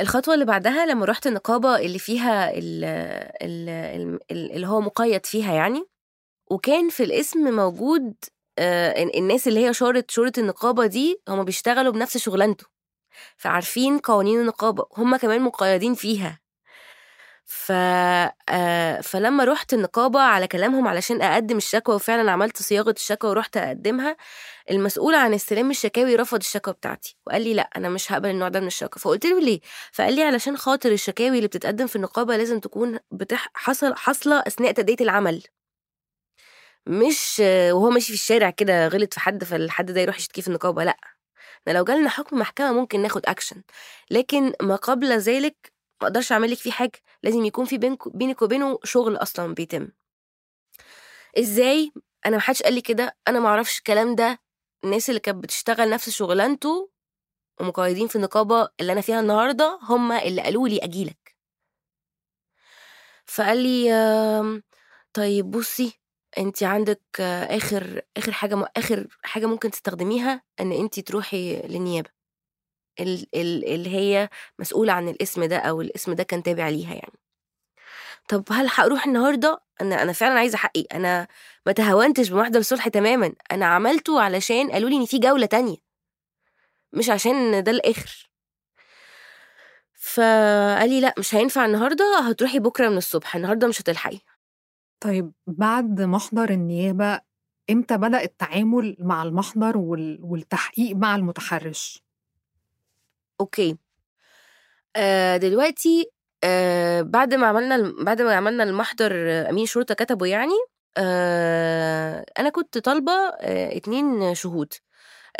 الخطوة 0.00 0.34
اللي 0.34 0.44
بعدها 0.44 0.86
لمّا 0.86 1.04
رُحت 1.06 1.26
النقابة 1.26 1.76
اللي 1.78 1.98
فيها 1.98 2.50
ال 2.58 2.84
ال 3.42 3.68
الم 3.68 4.18
ال 4.30 4.52
اللي 4.52 4.66
هو 4.66 4.80
مُقيّد 4.80 5.26
فيها 5.26 5.54
يعني، 5.54 5.84
وكان 6.50 6.88
في 6.88 7.02
الاسم 7.04 7.56
موجود 7.56 8.14
الناس 9.18 9.48
اللي 9.48 9.66
هي 9.66 9.74
شارة 9.74 10.04
شورة 10.10 10.32
النقابة 10.38 10.86
دي 10.86 11.22
هُم 11.28 11.44
بيشتغلوا 11.44 11.92
بنفس 11.92 12.18
شُغلانته، 12.18 12.66
فعارفين 13.36 13.98
قوانين 13.98 14.40
النقابة، 14.40 14.86
هُم 14.98 15.16
كمان 15.16 15.40
مُقيّدين 15.42 15.94
فيها. 15.94 16.40
ف 17.46 17.72
آآ 18.48 19.00
فلمّا 19.02 19.44
رُحت 19.44 19.74
النقابة 19.74 20.20
على 20.20 20.46
كلامهم 20.46 20.88
علشان 20.88 21.22
أقدّم 21.22 21.56
الشكوى 21.56 21.94
وفعلًا 21.94 22.30
عملت 22.32 22.62
صياغة 22.62 22.90
الشكوى 22.90 23.30
ورُحت 23.30 23.56
أقدّمها، 23.56 24.16
المسؤول 24.70 25.14
عن 25.14 25.34
استلام 25.34 25.70
الشكاوي 25.70 26.16
رفض 26.16 26.38
الشكوى 26.38 26.74
بتاعتي 26.74 27.16
وقال 27.26 27.42
لي: 27.42 27.54
"لأ، 27.54 27.70
أنا 27.76 27.88
مش 27.88 28.12
هاقبل 28.12 28.30
النوع 28.30 28.48
ده 28.48 28.60
من 28.60 28.66
الشكوى." 28.66 29.02
فقُلت 29.02 29.26
له: 29.26 29.40
"ليه؟" 29.40 29.60
فقال 29.92 30.14
لي: 30.14 30.22
"علشان 30.22 30.56
خاطر 30.56 30.92
الشكاوي 30.92 31.36
اللي 31.36 31.48
بتتقدّم 31.48 31.86
في 31.86 31.96
النقابة 31.96 32.36
لازم 32.36 32.60
تكون 32.60 32.98
بتح 33.10 33.50
حصل 33.54 33.94
حاصلة 33.96 34.38
أثناء 34.46 34.72
تأدية 34.72 34.96
العمل." 35.00 35.42
مش 36.86 37.42
وهو 37.72 37.90
ماشي 37.90 38.06
في 38.06 38.14
الشارع 38.14 38.50
كده 38.50 38.88
غلط 38.88 39.14
في 39.14 39.20
حد 39.20 39.44
فالحد 39.44 39.90
ده 39.92 40.00
يروح 40.00 40.16
يشتكيه 40.16 40.42
في 40.42 40.48
النقابة، 40.48 40.84
لأ، 40.84 40.96
ده 41.66 41.72
لو 41.72 41.84
جالنا 41.84 42.08
حكم 42.10 42.38
محكمة 42.38 42.72
ممكن 42.72 43.02
ناخد 43.02 43.26
action، 43.30 43.58
لكن 44.10 44.52
ما 44.62 44.76
قبل 44.76 45.18
ذلك 45.18 45.72
ما 46.02 46.08
أقدرش 46.08 46.32
أعمل 46.32 46.50
لِك 46.50 46.58
فيه 46.58 46.70
حاجة، 46.72 46.92
لازم 47.22 47.44
يكون 47.44 47.64
في 47.64 47.78
بينك 47.78 48.16
بينِك 48.16 48.42
وبينه 48.42 48.78
شغل 48.84 49.16
أصلًا 49.16 49.54
بيتم. 49.54 49.88
إزاي؟ 51.38 51.92
أنا 52.26 52.36
ما 52.36 52.42
حدش 52.42 52.62
قال 52.62 52.74
لي 52.74 52.80
كده، 52.80 53.16
أنا 53.28 53.40
ما 53.40 53.48
أعرفش 53.48 53.78
الكلام 53.78 54.14
ده، 54.14 54.38
الناس 54.84 55.08
اللي 55.08 55.20
كانت 55.20 55.42
بتشتغل 55.44 55.90
نفس 55.90 56.10
شُغلانته 56.10 56.90
ومُقيّدين 57.60 58.08
في 58.08 58.16
النقابة 58.16 58.68
اللي 58.80 58.92
أنا 58.92 59.00
فيها 59.00 59.20
النهارده، 59.20 59.80
هُم 59.82 60.12
اللي 60.12 60.42
قالوا 60.42 60.68
لي 60.68 60.78
آجي 60.84 61.04
لك. 61.04 61.34
فقال 63.26 63.58
لي: 63.62 63.92
"آمم، 63.92 64.62
طيب 65.12 65.50
بُصّي، 65.50 66.00
أنتِ 66.38 66.62
عندِك 66.62 67.00
آخر 67.20 68.00
آخر 68.16 68.32
حاجة 68.32 68.54
م 68.54 68.64
آخر 68.76 69.06
حاجة 69.22 69.46
ممكن 69.46 69.70
تستخدميها 69.70 70.42
إن 70.60 70.72
أنتِ 70.72 71.00
تروحي 71.00 71.54
ال 73.34 73.64
اللي 73.74 73.90
هي 73.96 74.28
مسؤولة 74.60 74.92
عن 74.92 75.08
القسم 75.08 75.44
ده 75.44 75.58
أو 75.58 75.80
القسم 75.82 76.12
ده 76.14 76.22
كان 76.24 76.42
تابع 76.42 76.68
ليها 76.68 76.94
يعني." 76.94 77.18
طب 78.28 78.44
هل 78.50 78.68
هاروح 78.76 79.06
النهارده؟ 79.06 79.60
أنا 79.80 80.02
أنا 80.02 80.12
فعلًا 80.12 80.38
عايزة 80.38 80.58
حقي، 80.58 80.84
أنا 80.94 81.28
ما 81.66 81.72
تهاونتش 81.72 82.28
بمحضر 82.30 82.58
الصلح 82.60 82.88
تمامًا، 82.88 83.32
أنا 83.52 83.66
عملته 83.66 84.20
علشان 84.20 84.70
قالوا 84.70 84.90
لي 84.90 84.96
إن 84.96 85.04
في 85.06 85.18
جولة 85.18 85.46
تانية، 85.46 85.76
مش 86.92 87.10
عشان 87.10 87.62
ده 87.64 87.72
الآخر. 87.72 88.28
فقال 89.94 90.90
لي: 90.90 91.00
"لأ، 91.00 91.14
مش 91.18 91.34
هينفع 91.34 91.64
النهارده، 91.64 92.18
هتروحي 92.28 92.58
بُكرة 92.58 92.88
من 92.88 92.96
الصبح، 92.96 93.36
النهارده 93.36 93.68
مش 93.68 93.80
هتلحقي." 93.80 94.18
طيب 95.00 95.32
بعد 95.46 96.00
محضر 96.00 96.50
النيابة، 96.50 97.20
إمتى 97.70 97.96
بدأ 97.98 98.22
التعامل 98.22 98.96
مع 99.00 99.22
المحضر 99.22 99.78
وال 99.78 100.18
والتحقيق 100.22 100.96
مع 100.96 101.16
المتحرّش؟ 101.16 102.02
أوكي. 103.40 103.78
آآ 104.96 105.36
دلوقتي 105.36 106.10
آآ 106.44 107.02
بعد 107.02 107.34
ما 107.34 107.46
عملنا 107.46 107.94
بعد 108.04 108.22
ما 108.22 108.34
عملنا 108.34 108.64
المحضر 108.64 109.12
أمين 109.50 109.66
شرطة 109.66 109.94
كتبه 109.94 110.26
يعني، 110.26 110.52
آآ 110.96 112.24
أنا 112.38 112.48
كنت 112.48 112.78
طالبة 112.78 113.12
آآ 113.40 113.76
2 113.76 114.34
شهود، 114.34 114.72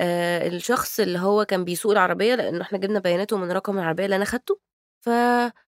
آآ 0.00 0.46
الشخص 0.48 1.00
اللي 1.00 1.18
هو 1.18 1.44
كان 1.44 1.64
بيسوق 1.64 1.92
العربية 1.92 2.34
لإنه 2.34 2.62
إحنا 2.62 2.78
جِبنا 2.78 2.98
بياناته 3.00 3.36
من 3.38 3.52
رقم 3.52 3.78
العربية 3.78 4.04
اللي 4.04 4.16
أنا 4.16 4.24
خدته، 4.24 4.60
ف 5.08 5.10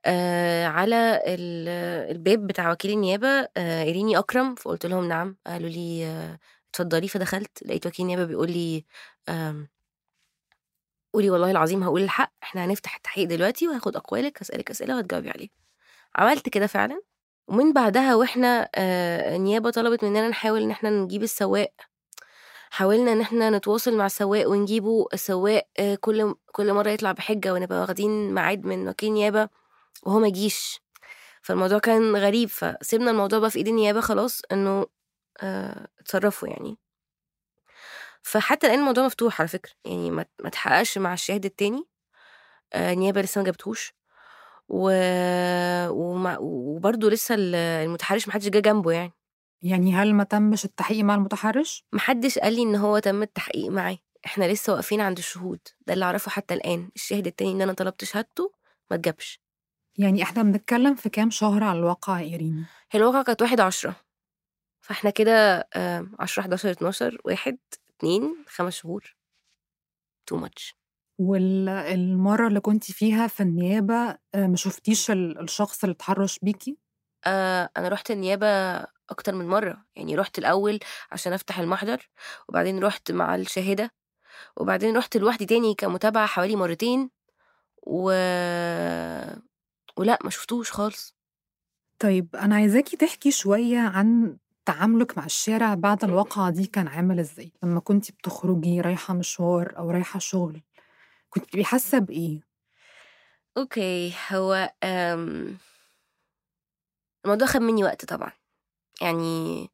آآ 0.06 0.68
على 0.68 1.22
ال 1.28 1.68
الباب 2.12 2.48
بتاع 2.48 2.72
وكيل 2.72 2.92
النيابة 2.92 3.28
آآ 3.58 3.84
إيريني 3.84 4.18
أكرم، 4.20 4.56
فقُلت 4.56 4.86
لهم: 4.86 5.08
"نعم." 5.08 5.38
قالوا 5.48 5.70
لي: 5.70 6.06
"اتفضلي." 6.74 7.08
فدخلت 7.08 7.64
لقيت 7.66 7.88
وكيل 7.88 8.04
النيابة 8.06 8.26
بيقول 8.26 8.52
لي: 8.52 8.86
"آمم" 9.30 9.70
"قولي 11.14 11.30
والله 11.30 11.52
العظيم 11.52 11.84
هاقول 11.84 12.02
الحق، 12.04 12.34
إحنا 12.44 12.66
هنفتح 12.66 12.96
التحقيق 12.96 13.28
دلوقتي 13.30 13.68
وهاخد 13.68 13.96
أقوالِك، 13.96 14.40
هاسألِك 14.42 14.70
أسئلة 14.72 14.96
وهتجاوبي 14.96 15.30
عليها." 15.30 15.50
عملت 16.16 16.50
كده 16.50 16.68
فعلًا، 16.68 17.02
ومن 17.50 17.74
بعدها 17.74 18.16
وإحنا 18.16 18.70
آآ 18.76 19.36
النيابة 19.36 19.72
طلبت 19.72 20.06
مننا 20.06 20.30
نحاول 20.30 20.64
إن 20.64 20.72
إحنا 20.72 20.90
نجيب 20.90 21.24
السواق، 21.24 21.74
حاولنا 22.70 23.12
إن 23.14 23.22
إحنا 23.22 23.50
نتواصل 23.50 23.98
مع 23.98 24.06
السواق 24.06 24.50
ونجيبه، 24.50 25.08
السواق 25.14 25.68
آآ 25.80 25.96
كل 25.96 26.36
كل 26.52 26.74
مرّة 26.74 26.90
يطلع 26.90 27.12
بحِجة 27.12 27.54
ونبقى 27.54 27.80
واخدين 27.82 28.34
ميعاد 28.34 28.66
من 28.66 28.90
وكيل 28.90 29.12
نيابة 29.14 29.50
وهو 30.04 30.20
ما 30.20 30.28
يجيش، 30.28 30.82
فالموضوع 31.44 31.80
كان 31.80 32.16
غريب، 32.18 32.50
فسِبنا 32.50 33.12
الموضوع 33.12 33.40
بقى 33.40 33.52
في 33.52 33.58
إيد 33.60 33.68
النيابة 33.68 34.02
خلاص 34.02 34.42
إنه 34.54 34.88
آآ 35.42 35.88
اتصرّفوا 36.00 36.50
يعني. 36.50 36.78
فحتى 38.24 38.68
الآن 38.68 38.80
الموضوع 38.80 39.06
مفتوح 39.06 39.42
على 39.42 39.48
فكرة، 39.48 39.72
يعني 39.86 40.12
ما 40.12 40.26
اتحققش 40.46 40.98
مع 40.98 41.14
الشاهد 41.14 41.46
التاني، 41.46 41.84
آآ 42.74 42.94
النيابة 42.94 43.22
لسه 43.22 43.40
ما 43.42 43.46
جابتهوش، 43.46 43.94
و 44.70 44.92
وما 45.90 46.38
وبرضه 46.40 47.10
لسه 47.12 47.36
ال 47.36 47.56
المتحرّش 47.56 48.28
ما 48.30 48.34
حدش 48.36 48.50
جه 48.50 48.60
جنبه 48.60 48.92
يعني. 48.94 49.14
يعني 49.62 49.94
هل 49.96 50.14
ما 50.14 50.24
تمِّش 50.24 50.66
التحقيق 50.66 51.04
مع 51.06 51.16
المتحرّش؟ 51.16 51.86
ما 51.94 52.00
حدش 52.00 52.40
قال 52.40 52.54
لي 52.56 52.62
إن 52.62 52.76
هو 52.76 53.00
تم 53.00 53.22
التحقيق 53.24 53.72
معاه، 53.72 53.98
إحنا 54.26 54.46
لسه 54.54 54.74
واقفين 54.74 55.02
عند 55.02 55.18
الشهود، 55.18 55.60
ده 55.88 55.94
اللي 55.94 56.06
أعرفه 56.06 56.32
حتى 56.32 56.54
الآن، 56.54 56.90
الشاهد 56.96 57.28
التاني 57.28 57.52
اللي 57.52 57.64
أنا 57.64 57.74
طلبت 57.74 58.04
شهادته 58.04 58.52
ما 58.92 58.96
اتجابش. 58.98 59.42
يعني 60.00 60.24
إحنا 60.24 60.44
بنتكلّم 60.44 60.96
في 60.96 61.10
كام 61.10 61.30
شهر 61.30 61.64
على 61.64 61.80
الواقعة 61.80 62.20
يا 62.22 62.26
إيريني؟ 62.26 62.70
هي 62.92 63.00
الواقعة 63.00 63.24
كانت 63.24 63.42
1/10 63.44 63.96
فإحنا 64.82 65.10
كده 65.10 65.32
آآ 65.76 66.12
10، 66.20 66.44
11، 66.44 66.72
12، 66.72 67.18
1، 67.26 67.58
2، 68.00 68.36
5 68.48 68.74
شهور. 68.74 69.16
too 70.26 70.38
much. 70.38 70.74
وال 71.20 71.70
المَرّة 71.70 72.48
اللي 72.48 72.60
كنتِ 72.60 72.84
فيها 72.92 73.28
في 73.28 73.44
النيابة 73.44 74.18
آآ 74.36 74.48
ما 74.48 74.56
شُفتيش 74.56 75.12
ال 75.12 75.40
الشخص 75.40 75.84
اللي 75.84 75.94
اتحرّش 75.94 76.40
بيكِ؟ 76.40 76.78
آآ 77.26 77.70
أنا 77.78 77.88
رُحت 77.88 78.12
النيابة 78.12 78.48
أكتر 79.10 79.36
من 79.36 79.48
مرة 79.48 79.86
يعني 79.96 80.16
رحت 80.16 80.40
الأول 80.40 80.80
عشان 81.12 81.34
أفتح 81.34 81.60
المحضر 81.60 82.10
وبعدين 82.50 82.80
رحت 82.84 83.12
مع 83.12 83.36
الشاهدة 83.36 83.92
وبعدين 84.58 84.98
رحت 84.98 85.18
لوحدي 85.18 85.46
تاني 85.46 85.76
كمتابعة 85.76 86.26
حوالي 86.28 86.56
مرتين 86.56 87.10
و... 87.84 88.12
ولأ 89.98 90.20
ما 90.24 90.30
شفتوش 90.30 90.72
خالص 90.72 91.16
طيب 92.00 92.36
أنا 92.36 92.56
عايزاكي 92.56 92.98
تحكي 92.98 93.32
شوية 93.32 93.80
عن 93.80 94.38
تعاملك 94.66 95.18
مع 95.18 95.26
الشارع 95.26 95.74
بعد 95.74 96.04
الواقعة 96.04 96.50
دي 96.50 96.66
كان 96.66 96.88
عامل 96.88 97.20
إزاي؟ 97.20 97.52
لما 97.64 97.80
كنتي 97.80 98.12
بتخرجي 98.12 98.82
رايحة 98.82 99.14
مشوار 99.14 99.74
أو 99.78 99.92
رايحة 99.92 100.20
شغل 100.20 100.62
كنت 101.30 101.44
بتبقي 101.46 101.64
حاسة 101.64 102.00
بإيه؟ 102.00 102.42
أوكي 103.58 104.14
هو 104.32 104.74
أم... 104.84 105.58
الموضوع 107.26 107.48
خد 107.48 107.62
مني 107.62 107.84
وقت 107.84 108.06
طبعا 108.06 108.32
يعني 109.02 109.70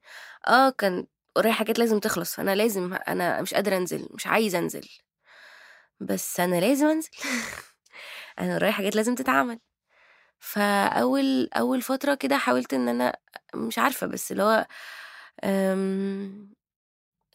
آه 0.48 0.70
كان 0.70 1.08
ورايا 1.38 1.54
حاجات 1.54 1.80
لازم 1.80 2.00
تخلص 2.00 2.36
فأنا 2.36 2.56
لازم 2.56 2.94
أنا 2.94 3.42
مش 3.42 3.54
قادرة 3.54 3.78
أنزل 3.78 4.08
مش 4.12 4.28
عايزة 4.28 4.60
أنزل 4.60 4.90
بس 6.00 6.40
أنا 6.40 6.56
لازم 6.62 6.88
أنزل 6.88 7.10
أنا 8.40 8.56
ورايا 8.56 8.72
حاجات 8.72 8.96
لازم 8.96 9.16
تتعمل 9.16 9.60
فأول 10.40 11.50
أول 11.54 11.82
فترة 11.82 12.16
كده 12.16 12.38
حاولت 12.38 12.74
إن 12.74 12.90
أنا 12.90 13.18
مش 13.56 13.80
عارفة 13.80 14.08
بس 14.08 14.32
اللي 14.32 14.44
هو. 14.44 14.68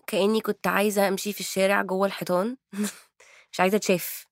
كأني 0.06 0.40
كنت 0.40 0.66
عايزة 0.66 1.08
أمشي 1.08 1.32
في 1.32 1.40
الشارع 1.40 1.82
جوه 1.82 2.06
الحيطان 2.06 2.56
مش 3.52 3.60
عايزة 3.60 3.76
أتشاف. 3.76 4.26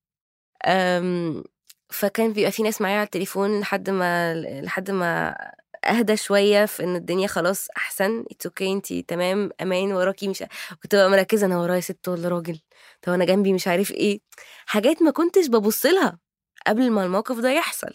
فكان 1.91 2.33
بيبقى 2.33 2.51
في 2.53 2.63
ناس 2.63 2.81
معايا 2.81 2.97
على 2.97 3.05
التليفون 3.05 3.61
لحد 3.61 3.91
ما 3.91 4.35
لحد 4.35 4.91
ما 4.91 5.37
أهدى 5.85 6.17
شوية 6.17 6.67
في 6.67 6.85
إن 6.85 6.97
الدنيا 6.97 7.27
خلاص 7.29 7.69
أحسن. 7.77 8.25
it's 8.31 8.47
okay 8.47 8.73
أنتي 8.73 9.03
تمام 9.03 9.51
أمان 9.63 9.93
وراكي 9.93 10.29
مش 10.29 10.45
كنت 10.83 10.95
ببقى 10.95 11.11
مركزة 11.11 11.47
أنا 11.47 11.59
ورايا 11.59 11.81
ست 11.81 12.09
ولا 12.09 12.29
راجل. 12.29 12.61
طب 13.03 13.13
أنا 13.13 13.25
جنبي 13.25 13.53
مش 13.53 13.69
عارف 13.69 13.91
إيه. 13.91 14.21
حاجات 14.67 15.03
ما 15.03 15.11
كنتش 15.11 15.47
ببص 15.49 15.87
لها 15.87 16.19
قبل 16.67 16.91
ما 16.91 17.05
الموقف 17.05 17.39
ده 17.39 17.51
يحصل. 17.51 17.95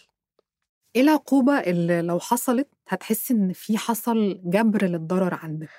إيه 0.95 1.01
العقوبة 1.01 1.59
اللي 1.59 2.01
لو 2.01 2.19
حصلت 2.19 2.67
هتحسي 2.87 3.33
إن 3.33 3.53
في 3.53 3.77
حصل 3.77 4.41
جبر 4.45 4.85
للضرر 4.85 5.33
عندك؟ 5.33 5.69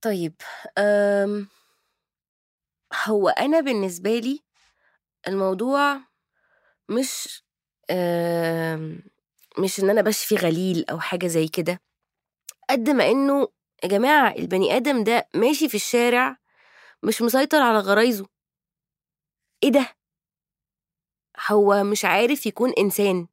طيب 0.00 0.34
أم 0.78 1.48
هو 3.04 3.28
أنا 3.28 3.60
بالنسبة 3.60 4.18
لي 4.18 4.40
الموضوع 5.28 6.00
مش 6.88 7.44
مش 9.58 9.80
إن 9.80 9.90
أنا 9.90 10.02
بشفي 10.02 10.36
غليل 10.36 10.84
أو 10.90 11.00
حاجة 11.00 11.26
زي 11.26 11.48
كده 11.48 11.80
قد 12.70 12.90
ما 12.90 13.10
إنه 13.10 13.48
يا 13.84 13.88
جماعة 13.88 14.34
البني 14.38 14.76
آدم 14.76 15.04
ده 15.04 15.28
ماشي 15.34 15.68
في 15.68 15.74
الشارع 15.74 16.36
مش 17.02 17.22
مسيطر 17.22 17.62
على 17.62 17.78
غرايزه. 17.78 18.26
إيه 19.64 19.70
ده؟ 19.72 19.96
هو 21.50 21.84
مش 21.84 22.04
عارف 22.04 22.46
يكون 22.46 22.72
إنسان. 22.78 23.26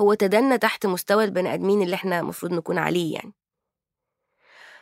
هو 0.00 0.14
تدنى 0.14 0.58
تحت 0.58 0.86
مستوى 0.86 1.24
البني 1.24 1.54
آدمين 1.54 1.82
اللي 1.82 1.94
إحنا 1.94 2.20
المفروض 2.20 2.52
نكون 2.52 2.78
عليه 2.78 3.14
يعني. 3.14 3.32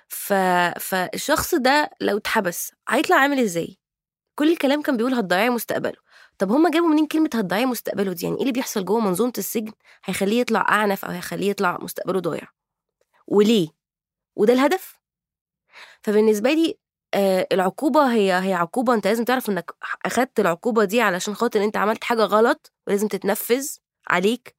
ف... 0.08 0.32
فالشخص 0.80 1.54
ده 1.54 1.90
لو 2.00 2.16
اتحبس 2.16 2.72
هيطلع 2.88 3.16
عامل 3.16 3.38
إزاي؟ 3.40 3.78
كل 4.38 4.52
الكلام 4.52 4.82
كان 4.82 4.96
بيقول 4.96 5.14
هتضيعي 5.14 5.50
مستقبله. 5.50 5.96
طب 6.38 6.50
هما 6.52 6.71
جابوا 6.71 6.88
منين 6.88 7.07
كلمة 7.07 7.30
هتضيعي 7.35 7.66
مستقبله 7.66 8.12
دي؟ 8.12 8.25
يعني 8.25 8.37
إيه 8.37 8.42
اللي 8.42 8.52
بيحصل 8.52 8.85
جوه 8.85 9.00
منظومة 9.00 9.33
السجن 9.38 9.73
هيخليه 10.04 10.40
يطلع 10.40 10.66
أعنف 10.68 11.04
أو 11.04 11.11
هيخليه 11.11 11.50
يطلع 11.50 11.78
مستقبله 11.83 12.21
ضايع؟ 12.21 12.49
وليه؟ 13.26 13.68
وده 14.37 14.52
الهدف؟ 14.52 14.99
فبالنسبة 16.02 16.52
لي 16.52 16.78
آه 17.14 17.47
العقوبة 17.52 18.12
هي 18.12 18.33
هي 18.33 18.54
عقوبة. 18.54 18.95
أنت 18.95 19.07
لازم 19.07 19.25
تعرف 19.25 19.50
إنك 19.50 19.71
أخدت 20.04 20.40
العقوبة 20.40 20.85
دي 20.85 21.00
علشان 21.00 21.35
خاطر 21.35 21.64
أنت 21.64 21.76
عملت 21.76 22.04
حاجة 22.04 22.23
غلط 22.25 22.73
ولازم 22.87 23.09
تتنفذ 23.09 23.68
عليك. 24.09 24.54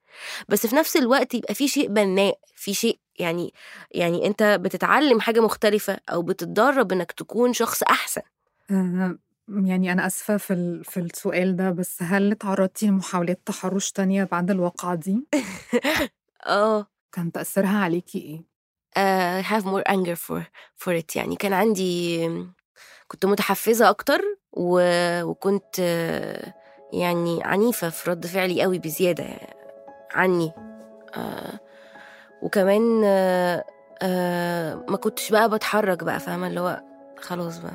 بس 0.50 0.67
في 0.67 0.75
نفس 0.75 0.98
الوقت 0.98 1.33
يبقى 1.33 1.53
في 1.55 1.67
شيء 1.67 1.88
بناء 1.88 2.39
في 2.56 2.73
شيء 2.73 2.99
يعني 3.19 3.53
يعني 3.91 4.27
أنت 4.27 4.43
بتتعلم 4.43 5.19
حاجة 5.21 5.39
مختلفة 5.39 5.97
أو 6.10 6.21
بتتدرب 6.21 6.91
إنك 6.91 7.12
تكون 7.12 7.53
شخص 7.53 7.84
أحسن. 7.84 8.21
يعني 9.49 9.91
أنا 9.91 10.07
آسفة 10.07 10.38
في 10.38 10.53
ال- 10.53 10.85
في 10.85 10.99
السؤال 10.99 11.55
ده 11.55 11.71
بس 11.71 12.03
هل 12.03 12.31
اتعرضتي 12.31 12.88
لمحاولات 12.88 13.41
تحرش 13.45 13.91
تانية 13.91 14.23
بعد 14.23 14.51
الواقعة 14.51 14.95
دي؟ 14.95 15.27
آه. 16.47 16.88
كان 17.12 17.31
تأثيرها 17.31 17.77
عليكي 17.77 18.19
إيه؟ 18.19 18.49
uh, 18.97 19.45
have 19.45 19.63
more 19.65 19.91
anger 19.91 20.15
for 20.15 20.41
for 20.83 21.01
it. 21.01 21.15
يعني 21.15 21.35
كان 21.35 21.53
عندي 21.53 22.27
كنت 23.07 23.25
متحفزة 23.25 23.89
أكتر 23.89 24.21
و... 24.53 24.81
وكنت 25.23 25.79
يعني 26.93 27.43
عنيفة 27.43 27.89
في 27.89 28.09
رد 28.09 28.25
فعلي 28.25 28.62
قوي 28.62 28.79
بزيادة 28.79 29.25
عني. 30.13 30.51
آه، 31.15 31.59
وكمان 32.41 33.01
آه، 33.05 33.65
آه، 34.01 34.85
ما 34.89 34.97
كنتش 34.97 35.29
بقى 35.31 35.49
بتحرك 35.49 36.03
بقى 36.03 36.19
فاهمة؟ 36.19 36.47
اللي 36.47 36.59
هو 36.59 36.81
خلاص 37.17 37.57
بقى. 37.57 37.71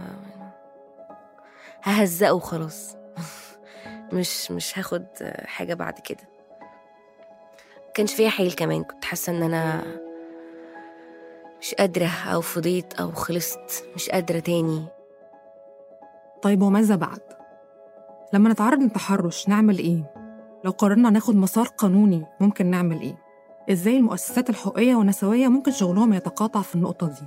ههزقه 1.85 2.38
خلاص 2.38 2.97
مش 4.12 4.51
مش 4.51 4.79
هاخد 4.79 5.07
حاجة 5.44 5.75
بعد 5.75 5.99
كده 5.99 6.29
كانش 7.94 8.14
فيها 8.14 8.31
حيل 8.31 8.53
كمان 8.53 8.85
كنت 8.85 9.05
حاسة 9.05 9.33
إن 9.33 9.42
أنا 9.42 9.83
مش 11.61 11.75
قادرة 11.75 12.11
أو 12.27 12.40
فضيت 12.40 12.94
أو 12.94 13.12
خلصت 13.12 13.85
مش 13.94 14.11
قادرة 14.11 14.38
تاني 14.38 14.85
طيب 16.42 16.62
وماذا 16.62 16.97
بعد؟ 16.97 17.20
لما 18.33 18.51
نتعرض 18.51 18.79
للتحرش 18.79 19.49
نعمل 19.49 19.79
إيه؟ 19.79 20.14
لو 20.64 20.70
قررنا 20.70 21.11
ناخد 21.11 21.37
مسار 21.37 21.66
قانوني 21.66 22.27
ممكن 22.40 22.66
نعمل 22.66 23.01
إيه؟ 23.01 23.16
إزاي 23.70 23.97
المؤسسات 23.97 24.51
الحقوقية 24.51 24.94
والنسوية 24.94 25.49
ممكن 25.49 25.73
شغلهم 25.73 26.12
يتقاطع 26.12 26.62
في 26.62 26.75
النقطة 26.75 27.07
دي؟ 27.07 27.27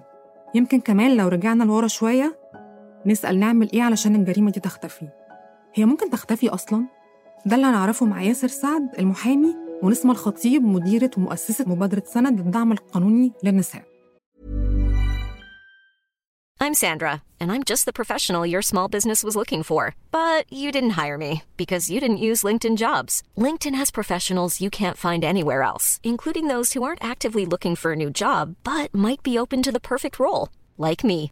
يمكن 0.56 0.80
كمان 0.80 1.18
لو 1.18 1.28
رجعنا 1.28 1.64
لورا 1.64 1.88
شوية 1.88 2.40
نسأل 3.08 3.40
نعمل 3.40 3.72
إيه 3.74 3.82
علشان 3.84 4.16
الجريمة 4.16 4.52
دي 4.52 4.60
تختفي؟ 4.60 5.08
هي 5.74 5.86
ممكن 5.86 6.10
تختفي 6.10 6.50
أصلاً؟ 6.50 6.86
ده 7.46 7.56
اللي 7.56 7.68
هنعرفه 7.68 8.06
مع 8.06 8.22
ياسر 8.24 8.48
سعد 8.48 8.90
المحامي 9.00 9.56
ونسمة 9.84 10.12
الخطيب 10.12 10.64
مديرة 10.64 11.12
ومؤسسة 11.18 11.66
مبادرة 11.70 12.04
سند 12.06 12.40
للدعم 12.42 12.72
القانوني 12.72 13.32
للنساء 13.44 13.84
I'm 16.60 16.74
Sandra, 16.74 17.22
and 17.40 17.50
I'm 17.54 17.64
just 17.72 17.86
the 17.86 17.94
professional 18.02 18.44
your 18.46 18.64
small 18.64 18.88
business 18.96 19.24
was 19.24 19.36
looking 19.36 19.64
for. 19.64 19.84
But 20.12 20.52
you 20.52 20.70
didn't 20.72 20.98
hire 21.02 21.18
me 21.18 21.44
because 21.56 21.90
you 21.92 22.00
didn't 22.04 22.26
use 22.30 22.48
LinkedIn 22.48 22.76
jobs. 22.86 23.14
LinkedIn 23.46 23.76
has 23.76 23.92
professionals 24.00 24.60
you 24.64 24.70
can't 24.80 24.98
find 25.08 25.24
anywhere 25.24 25.62
else, 25.72 25.88
including 26.04 26.48
those 26.48 26.74
who 26.74 26.84
aren't 26.84 27.10
actively 27.14 27.46
looking 27.46 27.76
for 27.76 27.92
a 27.92 27.96
new 28.04 28.10
job 28.24 28.56
but 28.64 28.94
might 28.94 29.22
be 29.24 29.38
open 29.38 29.62
to 29.64 29.72
the 29.72 29.88
perfect 29.94 30.16
role, 30.20 30.50
like 30.78 31.04
me. 31.12 31.32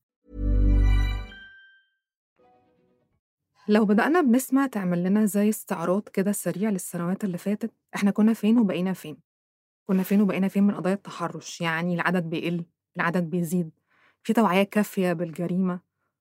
لو 3.67 3.85
بدأنا 3.85 4.21
بنسمة 4.21 4.67
تعمل 4.67 5.03
لنا 5.03 5.25
زي 5.25 5.49
استعراض 5.49 6.09
كده 6.09 6.31
سريع 6.31 6.69
للسنوات 6.69 7.23
اللي 7.23 7.37
فاتت 7.37 7.71
إحنا 7.95 8.11
كنا 8.11 8.33
فين 8.33 8.57
وبقينا 8.57 8.93
فين؟ 8.93 9.17
كنا 9.87 10.03
فين 10.03 10.21
وبقينا 10.21 10.47
فين 10.47 10.63
من 10.63 10.75
قضايا 10.75 10.95
التحرش؟ 10.95 11.61
يعني 11.61 11.95
العدد 11.95 12.23
بيقل 12.23 12.65
العدد 12.95 13.23
بيزيد. 13.29 13.71
في 14.23 14.33
توعية 14.33 14.63
كافية 14.63 15.13
بالجريمة 15.13 15.79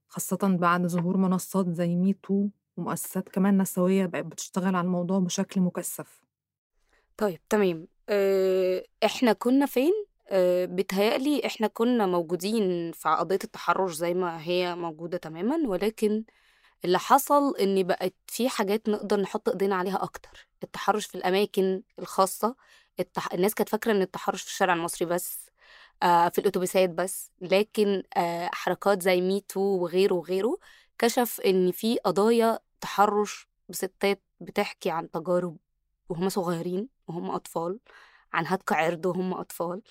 خاصة 0.08 0.56
بعد 0.60 0.86
ظهور 0.86 1.16
منصات 1.16 1.68
زي 1.68 1.96
مي 1.96 2.12
تو 2.12 2.48
ومؤسسات 2.76 3.28
كمان 3.28 3.58
نسوية 3.58 4.06
بقت 4.06 4.24
بتشتغل 4.24 4.76
على 4.76 4.84
الموضوع 4.84 5.18
بشكل 5.18 5.60
مكثف. 5.60 6.20
طيب 7.16 7.40
تمام. 7.48 7.86
إحنا 9.04 9.32
كنا 9.32 9.66
فين؟ 9.66 9.92
بيتهيألي 10.64 11.46
إحنا 11.46 11.66
كنا 11.66 12.06
موجودين 12.06 12.92
في 12.92 13.08
قضية 13.08 13.38
التحرش 13.44 13.94
زي 13.94 14.14
ما 14.14 14.42
هي 14.42 14.74
موجودة 14.76 15.18
تماما 15.18 15.68
ولكن 15.68 16.24
اللي 16.84 16.98
حصل 16.98 17.56
إن 17.56 17.82
بقت 17.82 18.14
في 18.26 18.48
حاجات 18.48 18.88
نقدر 18.88 19.20
نحط 19.20 19.48
إيدينا 19.48 19.76
عليها 19.76 20.02
أكتر. 20.02 20.48
التحرش 20.62 21.06
في 21.06 21.14
الأماكن 21.14 21.82
الخاصة 21.98 22.56
التح... 23.00 23.34
الناس 23.34 23.54
كانت 23.54 23.68
فاكرة 23.68 23.92
إن 23.92 24.02
التحرش 24.02 24.42
في 24.42 24.48
الشارع 24.48 24.74
المصري 24.74 25.06
بس 25.08 25.50
آه، 26.02 26.28
في 26.28 26.38
الأتوبيسات 26.38 26.90
بس 26.90 27.30
لكن 27.40 28.02
آه، 28.16 28.50
حركات 28.52 29.02
زي 29.02 29.20
مي 29.20 29.40
تو 29.40 29.60
وغيره 29.60 30.14
وغيره 30.14 30.58
كشف 30.98 31.40
إن 31.40 31.72
في 31.72 31.98
قضايا 31.98 32.58
تحرش 32.80 33.48
بستات 33.68 34.22
بتحكي 34.40 34.90
عن 34.90 35.10
تجارب 35.10 35.56
وهم 36.08 36.28
صغيرين 36.28 36.88
وهم 37.08 37.30
أطفال 37.30 37.78
عن 38.32 38.46
هتك 38.46 38.72
عرض 38.72 39.06
وهم 39.06 39.34
أطفال. 39.34 39.82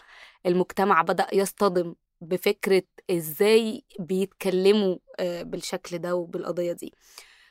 المجتمع 0.45 1.01
بدأ 1.01 1.27
يصطدم 1.33 1.95
بفكرة 2.21 2.83
إزاي 3.11 3.83
بيتكلموا 3.99 4.97
آه، 5.19 5.43
بالشكل 5.43 5.97
ده 5.97 6.15
وبالقضية 6.15 6.71
دي. 6.71 6.93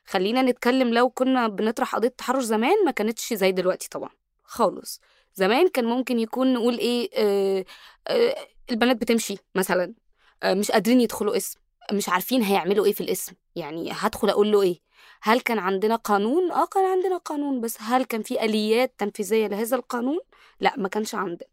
خلينا 0.07 0.43
نتكلم 0.43 0.95
لو 0.95 1.11
كنا 1.11 1.49
بنطرح 1.49 1.95
قضية 1.95 2.09
تحرش 2.09 2.45
زمان 2.45 2.85
ما 2.85 2.91
كانتش 2.91 3.33
زي 3.35 3.53
دلوقتي 3.53 3.89
طبعا 3.89 4.11
خالص. 4.45 5.01
زمان 5.35 5.69
كان 5.69 5.85
ممكن 5.85 6.19
يكون 6.19 6.55
نقول 6.55 6.79
إيه 6.79 7.11
آه 7.17 7.65
آه 8.09 8.35
البنات 8.71 8.97
بتمشي 8.97 9.37
مثلا 9.55 9.95
آه 10.43 10.55
مش 10.55 10.71
قادرين 10.71 11.01
يدخلوا 11.01 11.37
اسم 11.37 11.61
مش 11.93 12.09
عارفين 12.09 12.43
هيعملوا 12.43 12.85
إيه 12.87 12.93
في 12.93 13.01
الاسم 13.01 13.33
يعني 13.57 13.89
هدخل 13.93 14.31
أقول 14.31 14.53
له 14.53 14.63
إيه. 14.63 14.81
هل 15.23 15.41
كان 15.41 15.59
عندنا 15.59 15.97
قانون؟ 15.97 16.53
آه 16.53 16.67
كان 16.67 16.85
عندنا 16.85 17.17
قانون 17.17 17.61
بس 17.61 17.77
هل 17.81 18.05
كان 18.05 18.23
في 18.23 18.45
آليات 18.45 18.95
تنفيذية 18.99 19.47
لهذا 19.47 19.77
القانون؟ 19.77 20.19
لا 20.61 20.75
ما 20.77 20.89
كانش 20.89 21.15
عندنا. 21.15 21.49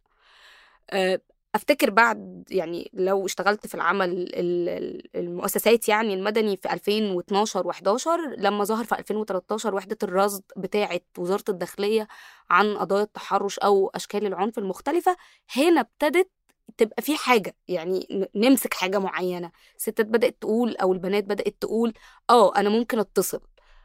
آه، 0.89 1.21
أفتكر 1.55 1.89
بعد 1.89 2.43
يعني 2.51 2.91
لو 2.93 3.25
اشتغلت 3.25 3.67
في 3.67 3.75
العمل 3.75 4.09
ال- 4.11 4.35
ال- 4.69 5.09
المؤسسات 5.15 5.89
يعني 5.89 6.13
المدني 6.13 6.57
في 6.57 6.73
2012 6.73 7.71
و11 7.73 8.07
لما 8.37 8.63
ظهر 8.63 8.83
في 8.85 8.99
2013 8.99 9.75
وحدة 9.75 9.97
الرصد 10.03 10.43
بتاعه 10.57 10.99
وزارة 11.17 11.43
الداخلية 11.49 12.07
عن 12.49 12.77
قضايا 12.77 13.03
التحرش 13.03 13.59
أو 13.59 13.91
أشكال 13.95 14.25
العنف 14.25 14.57
المختلفة 14.57 15.17
هنا 15.55 15.81
ابتدت 15.81 16.29
تبقى 16.77 17.01
في 17.01 17.15
حاجة 17.17 17.55
يعني 17.67 18.27
نمسك 18.35 18.73
حاجة 18.73 18.99
معينة. 18.99 19.51
الستات 19.77 20.05
بدأت 20.05 20.37
تقول 20.41 20.75
أو 20.77 20.93
البنات 20.93 21.23
بدأت 21.23 21.55
تقول 21.61 21.93
آه 22.29 22.55
أنا 22.55 22.69
ممكن 22.69 22.99
أتصل. 22.99 23.39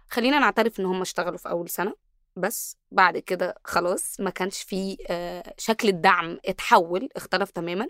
خلينا 0.08 0.38
نعترف 0.38 0.80
إن 0.80 0.84
هم 0.86 1.00
اشتغلوا 1.00 1.38
في 1.38 1.48
أول 1.50 1.68
سنة. 1.68 2.09
بس 2.40 2.76
بعد 2.90 3.18
كده 3.18 3.54
خلاص 3.64 4.20
ما 4.20 4.30
كانش 4.30 4.62
في 4.62 4.96
آه، 5.10 5.54
شكل 5.58 5.88
الدعم 5.88 6.38
اتحول 6.46 7.08
اختلف 7.16 7.50
تماما. 7.50 7.86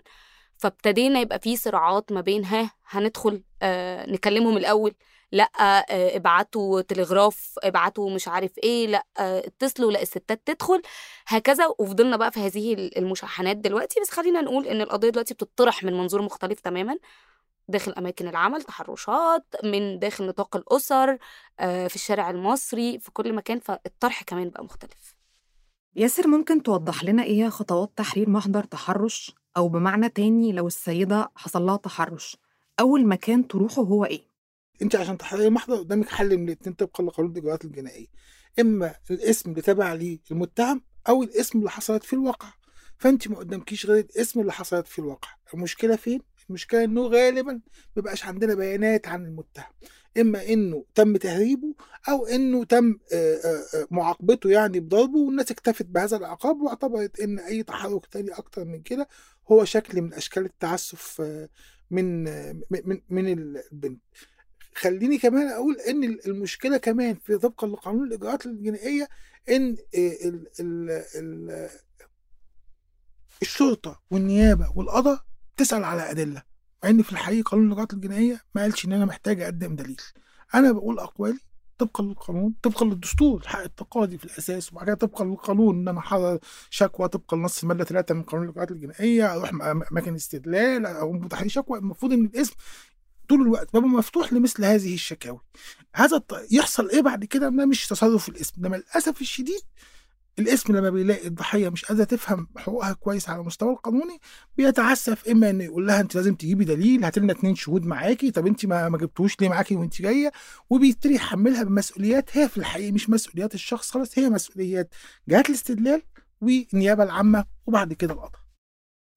فابتدينا 0.57 1.19
يبقى 1.19 1.39
في 1.39 1.57
صراعات 1.57 2.11
ما 2.11 2.21
بين 2.21 2.45
ها 2.45 2.71
هندخل 2.89 3.43
آه، 3.61 4.05
نكلمهم 4.11 4.57
الأول 4.57 4.93
لأ 5.31 5.43
آه، 5.61 6.15
ابعتوا 6.17 6.81
تلغراف 6.81 7.53
ابعتوا 7.63 8.09
مش 8.11 8.27
عارف 8.27 8.51
إيه 8.63 8.87
لأ 8.87 9.05
اتصلوا 9.17 9.91
لأ 9.91 10.01
الستات 10.01 10.41
تدخل 10.45 10.81
هكذا. 11.27 11.67
وفضلنا 11.79 12.17
بقى 12.17 12.31
في 12.31 12.39
هذه 12.39 12.73
المشاحنات 12.97 13.57
دلوقتي. 13.57 13.99
بس 14.01 14.09
خلينا 14.09 14.41
نقول 14.41 14.67
إن 14.67 14.81
القضية 14.81 15.09
دلوقتي 15.09 15.33
بتطرح 15.33 15.83
من 15.83 15.93
منظور 15.93 16.21
مختلف 16.21 16.59
تماما. 16.59 16.97
داخل 17.71 17.91
أماكن 17.91 18.27
العمل 18.27 18.63
تحرشات 18.63 19.45
من 19.63 19.99
داخل 19.99 20.27
نطاق 20.27 20.55
الأسر 20.55 21.17
آه، 21.59 21.87
في 21.87 21.95
الشارع 21.95 22.29
المصري 22.29 22.99
في 22.99 23.11
كل 23.11 23.33
مكان 23.33 23.59
فالطرح 23.59 24.23
كمان 24.23 24.49
بقى 24.49 24.63
مختلف. 24.63 25.15
ياسر 25.95 26.27
ممكن 26.27 26.63
توضح 26.63 27.03
لنا 27.03 27.23
إيه 27.23 27.49
خطوات 27.49 27.91
تحرير 27.95 28.29
محضر 28.29 28.63
تحرش؟ 28.63 29.35
أو 29.57 29.69
بمعنى 29.69 30.09
تاني 30.09 30.51
لو 30.51 30.67
السيدة 30.67 31.31
حصل 31.35 31.61
لها 31.61 31.77
تحرش 31.77 32.37
أول 32.79 33.07
مكان 33.07 33.47
تروحه 33.47 33.81
هو 33.81 34.05
إيه؟ 34.05 34.21
أنت 34.81 34.95
عشان 34.95 35.17
تحرري 35.17 35.49
محضر 35.49 35.75
قدامك 35.75 36.09
حل 36.09 36.37
من 36.37 36.43
الاثنين 36.47 36.75
طبقا 36.75 37.03
لقانون 37.03 37.31
الإجراءات 37.31 37.65
الجنائية. 37.65 38.07
إما 38.59 38.95
الاسم 39.11 39.49
اللي 39.49 39.61
تابع 39.61 39.93
ليه 39.93 40.19
المتهم 40.31 40.81
أو 41.09 41.23
الاسم 41.23 41.59
اللي 41.59 41.69
حصلت 41.69 42.03
فيه 42.03 42.17
الواقع. 42.17 42.47
فأنت 42.97 43.27
ما 43.27 43.37
قدامكيش 43.37 43.85
غير 43.85 43.99
الاسم 43.99 44.39
اللي 44.39 44.51
حصلت 44.53 44.87
فيه 44.87 45.03
الواقع. 45.03 45.29
المشكلة 45.53 45.95
فين؟ 45.95 46.21
المشكلة 46.51 46.83
إنه 46.83 47.07
غالبا 47.07 47.51
ما 47.53 47.61
بيبقاش 47.95 48.25
عندنا 48.25 48.53
بيانات 48.55 49.07
عن 49.07 49.25
المتهم. 49.25 49.71
إما 50.17 50.47
إنه 50.49 50.85
تم 50.95 51.17
تهريبه 51.17 51.75
أو 52.09 52.25
إنه 52.25 52.63
تم 52.63 52.97
معاقبته 53.91 54.49
يعني 54.49 54.79
بضربه 54.79 55.17
والناس 55.19 55.51
اكتفت 55.51 55.85
بهذا 55.85 56.17
العقاب 56.17 56.61
واعتبرت 56.61 57.19
إن 57.19 57.39
أي 57.39 57.63
تحرك 57.63 58.05
تاني 58.05 58.31
أكتر 58.31 58.65
من 58.65 58.81
كده 58.81 59.07
هو 59.51 59.65
شكل 59.65 60.01
من 60.01 60.13
أشكال 60.13 60.45
التعسف 60.45 61.21
من 61.91 62.23
من 62.71 63.01
من 63.09 63.27
البنت. 63.27 64.01
خليني 64.75 65.17
كمان 65.17 65.47
أقول 65.47 65.77
إن 65.79 66.03
المشكلة 66.03 66.77
كمان 66.77 67.15
في 67.15 67.37
طبقا 67.37 67.67
لقانون 67.67 68.07
الإجراءات 68.07 68.45
الجنائية 68.45 69.09
إن 69.49 69.77
ال 69.95 70.47
ال 70.59 71.03
ال 71.15 71.69
الشرطة 73.41 74.01
والنيابة 74.11 74.73
والقضاء 74.75 75.25
تسأل 75.57 75.83
على 75.83 76.11
أدلة. 76.11 76.43
مع 76.83 76.89
إن 76.89 77.01
في 77.01 77.11
الحقيقة 77.11 77.49
قانون 77.49 77.65
الاجراءات 77.67 77.93
الجنائية 77.93 78.41
ما 78.55 78.61
قالش 78.61 78.85
إن 78.85 78.93
أنا 78.93 79.05
محتاج 79.05 79.41
أقدم 79.41 79.75
دليل. 79.75 80.01
أنا 80.55 80.71
بقول 80.71 80.99
أقوالي 80.99 81.39
طبقا 81.77 82.03
للقانون 82.03 82.53
طبقا 82.61 82.85
للدستور 82.85 83.41
الحق 83.41 83.59
التقاضي 83.61 84.17
في 84.17 84.25
الأساس 84.25 84.73
وبعد 84.73 84.85
كده 84.85 84.95
طبقا 84.95 85.25
للقانون 85.25 85.75
إن 85.79 85.87
أنا 85.87 85.99
احرر 85.99 86.39
شكوى 86.69 87.07
طبقا 87.07 87.37
لنص 87.37 87.61
الماده 87.63 87.83
3 87.83 88.15
من 88.15 88.23
قانون 88.23 88.45
الاجراءات 88.45 88.71
الجنائية 88.71 89.33
أروح 89.33 89.49
أماكن 89.49 90.15
استدلال 90.15 90.85
أو 90.85 91.19
بتحرير 91.19 91.49
شكوى. 91.49 91.79
المفروض 91.79 92.13
إن 92.13 92.25
الاسم 92.25 92.53
طول 93.29 93.41
الوقت 93.41 93.73
بابه 93.73 93.87
مفتوح 93.87 94.33
لمثل 94.33 94.65
هذه 94.65 94.93
الشكاوي. 94.93 95.39
هذا 95.95 96.23
يحصل 96.51 96.89
إيه 96.89 97.01
بعد 97.01 97.25
كده؟ 97.25 97.49
ده 97.49 97.65
مش 97.65 97.87
تصرف 97.87 98.29
الاسم. 98.29 98.53
ده 98.57 98.69
للاسف 98.69 99.21
الشديد 99.21 99.61
الاسم 100.39 100.75
لما 100.75 100.89
بيلاقي 100.89 101.27
الضحية 101.27 101.69
مش 101.69 101.85
قادرة 101.85 102.03
تفهم 102.03 102.47
حقوقها 102.57 102.93
كويس 102.93 103.29
على 103.29 103.41
المستوى 103.41 103.71
القانوني 103.71 104.19
بيتعسف 104.57 105.27
إما 105.29 105.49
انه 105.49 105.63
يقول 105.63 105.87
لها 105.87 106.01
أنت 106.01 106.15
لازم 106.15 106.35
تجيبي 106.35 106.65
دليل 106.65 107.03
هات 107.03 107.17
لنا 107.17 107.33
اتنين 107.33 107.55
شهود 107.55 107.85
معاكي 107.85 108.31
طب 108.31 108.47
أنت 108.47 108.65
ما 108.65 108.89
ما 108.89 108.97
جبتوش 108.97 109.41
ليه 109.41 109.49
معاكي 109.49 109.75
وأنت 109.75 110.01
جاية؟ 110.01 110.31
وبيبتدي 110.69 111.15
يحملها 111.15 111.63
بمسؤوليات 111.63 112.37
هي 112.37 112.49
في 112.49 112.57
الحقيقة 112.57 112.91
مش 112.91 113.09
مسؤوليات 113.09 113.53
الشخص 113.53 113.91
خلاص 113.91 114.19
هي 114.19 114.29
مسؤوليات 114.29 114.93
جهات 115.29 115.49
الاستدلال 115.49 116.01
والنيابة 116.41 117.03
العامة 117.03 117.45
وبعد 117.67 117.93
كده 117.93 118.13
القضاء. 118.13 118.41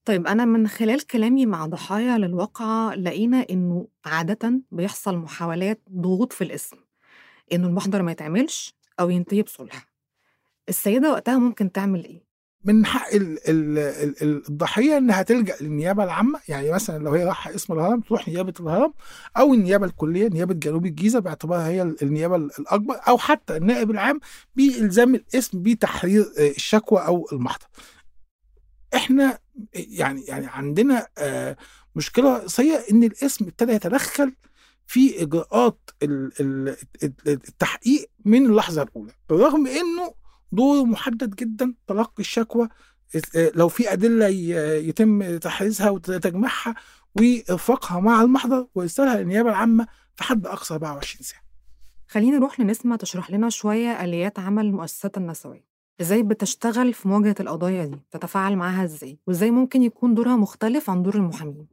طيب 0.04 0.26
أنا 0.26 0.44
من 0.44 0.68
خلال 0.68 1.06
كلامي 1.06 1.46
مع 1.46 1.66
ضحايا 1.66 2.18
للواقعة 2.18 2.94
لقينا 2.94 3.46
إنه 3.50 3.88
عادة 4.04 4.60
بيحصل 4.72 5.16
محاولات 5.16 5.80
ضغوط 5.92 6.32
في 6.32 6.44
الاسم 6.44 6.76
إنه 7.52 7.66
المحضر 7.68 8.02
ما 8.02 8.12
يتعملش 8.12 8.74
أو 9.00 9.10
ينتهي 9.10 9.42
بصلح. 9.42 9.93
السيدة 10.68 11.12
وقتها 11.12 11.38
ممكن 11.38 11.72
تعمل 11.72 12.04
إيه؟ 12.04 12.24
من 12.64 12.86
حق 12.86 13.14
ال 13.14 13.48
ال 13.48 13.78
ال 13.78 14.22
ال- 14.22 14.48
الضحية 14.48 14.98
إنها 14.98 15.22
تلجأ 15.22 15.54
للنيابة 15.60 16.04
العامة 16.04 16.40
يعني 16.48 16.70
مثلا 16.72 17.04
لو 17.04 17.10
هي 17.12 17.24
رايحة 17.24 17.54
اسم 17.54 17.72
الهرم 17.72 18.00
تروح 18.00 18.28
نيابة 18.28 18.52
الهرم 18.60 18.94
أو 19.36 19.54
النيابة 19.54 19.86
الكلية 19.86 20.28
نيابة 20.28 20.54
جنوب 20.54 20.86
الجيزة 20.86 21.18
باعتبارها 21.18 21.68
هي 21.68 21.82
ال- 21.82 21.96
النيابة 22.02 22.36
ال- 22.36 22.50
الأكبر 22.58 22.94
أو 23.08 23.18
حتى 23.18 23.56
النائب 23.56 23.90
العام 23.90 24.20
بإلزام 24.56 25.14
الاسم 25.14 25.62
بتحرير 25.62 26.26
الشكوى 26.38 26.98
أو 27.06 27.26
المحضر. 27.32 27.66
إحنا 28.94 29.38
يعني 29.74 30.22
يعني 30.24 30.46
عندنا 30.46 31.06
آه، 31.18 31.56
مشكلة 31.96 32.36
رئيسية 32.38 32.84
إن 32.90 33.02
الاسم 33.04 33.44
ابتدى 33.44 33.72
يتدخل 33.72 34.32
في 34.86 35.22
إجراءات 35.22 35.90
ال- 36.02 36.32
ال- 36.40 36.76
التحقيق 37.26 38.10
من 38.24 38.46
اللحظة 38.46 38.82
الأولى 38.82 39.12
بالرغم 39.28 39.66
إنه 39.66 40.14
دوره 40.54 40.84
محدد 40.84 41.34
جدا 41.34 41.74
تلقي 41.86 42.20
الشكوى 42.20 42.68
آه، 43.36 43.52
لو 43.54 43.68
في 43.68 43.88
ي- 44.28 44.88
يتم 44.88 45.36
تحريزها 45.38 45.90
وتجميعها 45.90 46.74
وارفاقها 47.16 48.00
مع 48.00 48.22
المحضر 48.22 48.66
وارسالها 48.74 49.16
للنيابة 49.16 49.48
العامة 49.50 49.86
في 50.16 50.24
حد 50.24 50.46
أقصى 50.46 50.74
24 50.74 51.22
ساعة. 51.22 51.42
خلينا 52.08 52.36
نروح 52.38 52.60
لنسمة 52.60 52.96
تشرح 52.96 53.30
لنا 53.30 53.48
شوية 53.50 54.04
آليات 54.04 54.38
عمل 54.38 54.64
المؤسسات 54.66 55.16
النسوية. 55.16 55.64
إزاي 56.00 56.22
بتشتغل 56.22 56.92
في 56.94 57.08
مواجهة 57.08 57.34
القضايا 57.40 57.84
دي؟ 57.86 57.96
تتفاعل 58.10 58.56
معاها 58.56 58.84
إزاي؟ 58.84 59.18
وإزاي 59.26 59.50
ممكن 59.50 59.82
يكون 59.82 60.14
دورها 60.14 60.36
مختلف 60.36 60.90
عن 60.90 61.02
دور 61.02 61.14
المحامين؟ 61.14 61.66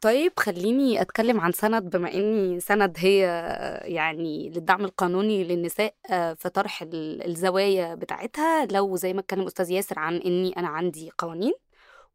طيب 0.00 0.32
خليني 0.38 1.00
أتكلم 1.00 1.40
عن 1.40 1.52
سند 1.52 1.96
بما 1.96 2.14
إني 2.14 2.60
سند 2.60 2.96
هي 2.98 3.26
آه، 3.28 3.84
يعني 3.86 4.50
للدعم 4.50 4.84
القانوني 4.84 5.44
للنساء 5.44 5.94
آه، 6.10 6.32
في 6.34 6.48
طرح 6.48 6.82
ال- 6.82 7.26
الزوايا 7.26 7.94
بتاعتها. 7.94 8.66
لو 8.66 8.96
زي 8.96 9.12
ما 9.12 9.20
اتكلم 9.20 9.46
أستاذ 9.46 9.70
ياسر 9.70 9.98
عن 9.98 10.16
إني 10.16 10.56
أنا 10.56 10.68
عندي 10.68 11.10
قوانين 11.18 11.52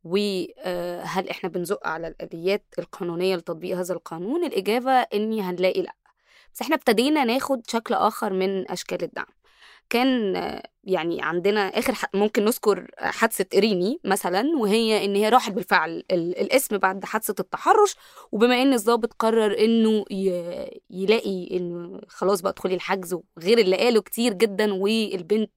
وهل 0.03 1.29
إحنا 1.29 1.49
بنزق 1.49 1.87
على 1.87 2.07
الآليات 2.07 2.65
القانونية 2.79 3.35
لتطبيق 3.35 3.77
هذا 3.77 3.93
القانون؟ 3.93 4.43
الإجابة 4.43 4.91
إني 4.91 5.41
هنلاقي 5.41 5.81
لأ. 5.81 5.95
بس 6.53 6.61
إحنا 6.61 6.75
ابتدينا 6.75 7.23
ناخد 7.23 7.61
شكل 7.67 7.93
آخر 7.93 8.33
من 8.33 8.71
أشكال 8.71 9.03
الدعم. 9.03 9.25
كان 9.91 10.35
يعني 10.83 11.21
عندنا 11.21 11.61
آخر 11.67 11.93
ممكن 12.13 12.45
نذكر 12.45 12.87
حادثة 12.97 13.57
اريني 13.57 13.99
مثلا 14.03 14.43
وهي 14.57 15.05
إن 15.05 15.15
هي 15.15 15.29
راحت 15.29 15.51
بالفعل 15.51 16.03
ال- 16.11 16.39
الاسم 16.41 16.77
بعد 16.77 17.05
حادثة 17.05 17.35
التحرش 17.39 17.95
وبما 18.31 18.61
إن 18.61 18.73
الضابط 18.73 19.13
قرر 19.13 19.59
إنه 19.59 20.05
يلاقي 20.89 21.57
إنه 21.57 22.01
خلاص 22.07 22.41
بقى 22.41 22.51
ادخلي 22.51 22.75
الحجز 22.75 23.13
وغير 23.37 23.57
اللي 23.57 23.77
قاله 23.77 24.01
كتير 24.01 24.33
جدا 24.33 24.73
والبنت 24.73 25.51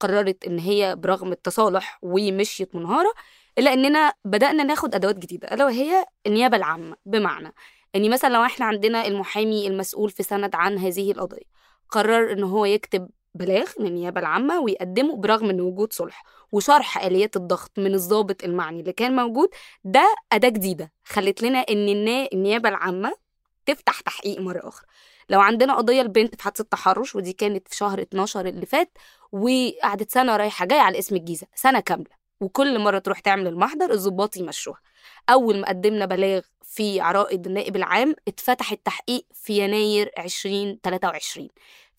قررت 0.00 0.46
إن 0.46 0.58
هي 0.58 0.96
برغم 0.96 1.32
التصالح 1.32 1.98
ومشيت 2.02 2.74
منهارة 2.74 3.12
إلا 3.58 3.72
إننا 3.72 4.12
بدأنا 4.24 4.62
ناخد 4.62 4.94
أدوات 4.94 5.18
جديدة 5.18 5.48
ألا 5.54 5.64
وهي 5.64 6.04
النيابة 6.26 6.56
العامة. 6.56 6.96
بمعنى 7.06 7.52
إن 7.96 8.10
مثلا 8.10 8.34
لو 8.34 8.44
إحنا 8.44 8.66
عندنا 8.66 9.06
المحامي 9.06 9.66
المسؤول 9.66 10.10
في 10.10 10.22
سند 10.22 10.54
عن 10.54 10.78
هذه 10.78 11.12
القضية 11.12 11.60
قرر 11.88 12.32
إن 12.32 12.42
هو 12.42 12.64
يكتب 12.64 13.08
بلاغ 13.34 13.66
للنيابه 13.80 14.20
العامة 14.20 14.60
ويقدمه 14.60 15.16
برغم 15.16 15.50
إن 15.50 15.60
وجود 15.60 15.92
صلح 15.92 16.24
وشرح 16.52 17.04
آليات 17.04 17.36
الضغط 17.36 17.70
من 17.78 17.94
الضابط 17.94 18.44
المعني 18.44 18.80
اللي 18.80 18.92
كان 18.92 19.16
موجود 19.16 19.48
ده 19.84 20.14
أداة 20.32 20.48
جديدة 20.48 20.92
خلت 21.04 21.42
لنا 21.42 21.58
إن 21.58 21.88
النيابة 22.32 22.68
العامة 22.68 23.12
تفتح 23.66 24.00
تحقيق 24.00 24.40
مرة 24.40 24.68
أخرى. 24.68 24.86
لو 25.28 25.40
عندنا 25.40 25.74
قضية 25.76 26.02
البنت 26.02 26.34
في 26.34 26.42
حادثه 26.42 26.64
تحرش 26.64 27.16
ودي 27.16 27.32
كانت 27.32 27.68
في 27.68 27.76
شهر 27.76 28.02
12 28.02 28.46
اللي 28.46 28.66
فات 28.66 28.98
وقعدت 29.32 30.10
سنة 30.10 30.36
رايحة 30.36 30.66
جاية 30.66 30.80
على 30.80 30.98
اسم 30.98 31.16
الجيزة 31.16 31.46
سنة 31.54 31.80
كاملة 31.80 32.20
وكل 32.40 32.78
مرة 32.78 32.98
تروح 32.98 33.18
تعمل 33.20 33.46
المحضر 33.46 33.90
الضباط 33.90 34.36
يمشوها. 34.36 34.80
أول 35.30 35.60
ما 35.60 35.68
قدمنا 35.68 36.06
بلاغ 36.06 36.42
في 36.62 37.00
عرائض 37.00 37.46
النائب 37.46 37.76
العام 37.76 38.14
اتفتح 38.28 38.72
التحقيق 38.72 39.26
في 39.34 39.58
يناير 39.64 40.10
2023 40.18 41.48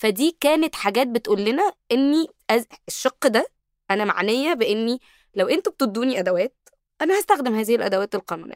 فدي 0.02 0.38
كانت 0.40 0.76
حاجات 0.76 1.08
بتقول 1.08 1.46
لنا 1.46 1.74
إني 1.92 2.28
أز... 2.50 2.66
الشق 2.88 3.28
ده 3.28 3.48
أنا 3.92 4.06
معنية 4.06 4.54
بإني 4.54 5.00
لو 5.36 5.48
أنتوا 5.48 5.74
بتدوني 5.74 6.20
أدوات 6.20 6.70
أنا 7.02 7.20
هستخدم 7.20 7.56
هذه 7.56 7.76
الأدوات 7.76 8.16
القانونية. 8.16 8.56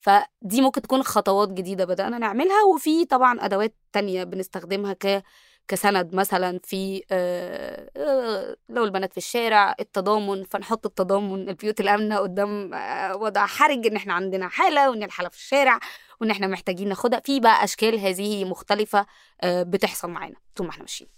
فدي 0.00 0.60
ممكن 0.60 0.82
تكون 0.82 1.02
خطوات 1.02 1.48
جديدة 1.48 1.84
بدأنا 1.84 2.18
نعملها 2.18 2.62
وفي 2.74 3.04
طبعا 3.04 3.44
أدوات 3.44 3.76
تانية 3.92 4.24
بنستخدمها 4.24 4.92
ك 4.92 5.22
كسند 5.70 6.14
مثلا 6.14 6.60
في 6.64 7.02
آه، 7.10 7.90
آه، 7.96 8.56
لو 8.68 8.84
البنات 8.84 9.12
في 9.12 9.18
الشارع 9.18 9.74
التضامن 9.80 10.44
فنحط 10.44 10.86
التضامن 10.86 11.48
البيوت 11.48 11.80
الأمنة 11.80 12.16
قدام 12.18 12.74
آه، 12.74 13.16
وضع 13.16 13.46
حرج 13.46 13.86
إن 13.86 13.96
إحنا 13.96 14.12
عندنا 14.14 14.48
حالة 14.48 14.90
وإن 14.90 15.02
الحالة 15.02 15.28
في 15.28 15.36
الشارع 15.36 15.78
وإن 16.20 16.30
إحنا 16.30 16.46
محتاجين 16.46 16.88
ناخدها. 16.88 17.20
في 17.20 17.40
بقى 17.40 17.64
أشكال 17.64 17.98
هذه 17.98 18.44
مختلفة 18.44 19.06
بتحصل 19.44 20.10
معانا 20.10 20.36
طول 20.54 20.66
ما 20.66 20.72
إحنا 20.72 20.82
ماشيين. 20.82 21.10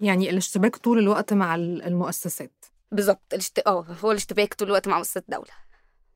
يعني 0.00 0.30
الاشتباك 0.30 0.76
طول 0.76 0.98
الوقت 0.98 1.32
مع 1.32 1.54
ال- 1.54 1.82
المؤسسات. 1.82 2.64
بالظبط 2.92 3.22
الاشت... 3.32 3.58
آه 3.66 3.86
هو 4.04 4.10
الاشتباك 4.10 4.54
طول 4.54 4.68
الوقت 4.68 4.88
مع 4.88 4.96
مؤسسات 4.98 5.22
الدولة 5.22 5.50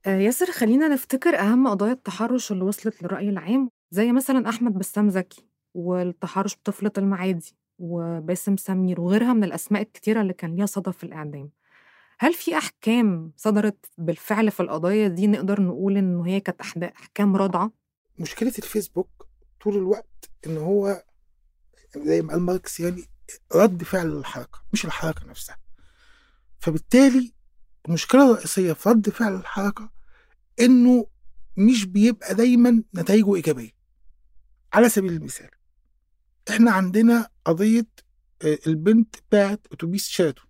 ياسر 0.06 0.52
خلينا 0.52 0.88
نفتكر 0.88 1.38
أهم 1.38 1.68
قضايا 1.68 1.92
التحرش 1.92 2.52
اللي 2.52 2.64
وصلت 2.64 3.02
للرأي 3.02 3.28
العام 3.28 3.70
زي 3.90 4.12
مثلا 4.12 4.48
أحمد 4.48 4.78
بسام 4.78 5.08
زكي. 5.10 5.51
والتحرش 5.74 6.56
بطفلة 6.56 6.92
المعادي 6.98 7.54
وباسم 7.78 8.56
سمير 8.56 9.00
وغيرها 9.00 9.32
من 9.32 9.44
الأسماء 9.44 9.82
الكتيرة 9.82 10.20
اللي 10.20 10.32
كان 10.32 10.56
ليها 10.56 10.66
صدى 10.66 10.92
في 10.92 11.04
الإعدام. 11.04 11.50
هل 12.18 12.34
في 12.34 12.58
أحكام 12.58 13.32
صدرت 13.36 13.86
بالفعل 13.98 14.50
في 14.50 14.60
القضايا 14.60 15.08
دي 15.08 15.26
نقدر 15.26 15.60
نقول 15.62 15.96
إنه 15.96 16.26
هي 16.26 16.40
كانت 16.40 16.82
أحكام 16.84 17.36
رادعة؟ 17.36 17.70
مشكلة 18.18 18.52
الفيسبوك 18.58 19.28
طول 19.60 19.76
الوقت 19.76 20.30
إن 20.46 20.56
هو 20.56 21.04
زي 21.96 22.22
ما 22.22 22.32
قال 22.32 22.40
ماركس 22.42 22.80
يعني 22.80 23.04
رد 23.54 23.82
فعل 23.82 24.06
للحركه 24.10 24.58
مش 24.72 24.84
الحركة 24.84 25.26
نفسها. 25.26 25.56
فبالتالي 26.58 27.32
المشكلة 27.88 28.30
الرئيسية 28.30 28.72
في 28.72 28.88
رد 28.88 29.08
فعل 29.10 29.34
الحركة 29.34 29.90
إنه 30.60 31.06
مش 31.56 31.84
بيبقى 31.86 32.34
دايما 32.34 32.82
نتائجه 32.94 33.34
إيجابية. 33.34 33.70
على 34.72 34.88
سبيل 34.88 35.12
المثال 35.12 35.50
إحنا 36.50 36.70
عندنا 36.70 37.28
قضية 37.44 37.86
آه، 38.44 38.58
البنت 38.66 39.16
بتاعت 39.32 39.60
أتوبيس 39.72 40.08
شيراتون 40.08 40.44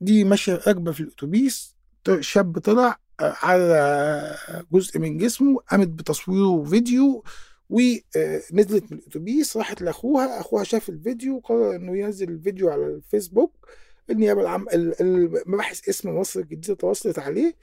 دي 0.00 0.24
ماشية 0.24 0.60
راكبة 0.66 0.92
في 0.92 1.00
الأتوبيس 1.00 1.76
شاب 2.20 2.58
طلع 2.58 2.98
آه، 3.20 3.36
على 3.42 4.36
جزء 4.72 4.98
من 4.98 5.16
جسمه 5.18 5.58
قامت 5.70 5.88
بتصويره 5.88 6.64
فيديو 6.64 7.24
ونزلت 7.70 8.92
من 8.92 8.98
الأتوبيس 8.98 9.56
راحت 9.56 9.82
لأخوها 9.82 10.40
أخوها 10.40 10.64
شاف 10.64 10.88
الفيديو 10.88 11.38
قرر 11.38 11.76
إنه 11.76 11.96
ينزل 11.98 12.28
الفيديو 12.28 12.70
على 12.70 12.86
الفيسبوك 12.86 13.68
النيابة 14.10 14.40
العامه 14.42 14.66
ال- 14.72 15.00
المباحث 15.00 15.88
اسم 15.88 16.18
مصر 16.18 16.40
الجديدة 16.40 16.74
تواصلت 16.74 17.18
عليه. 17.18 17.54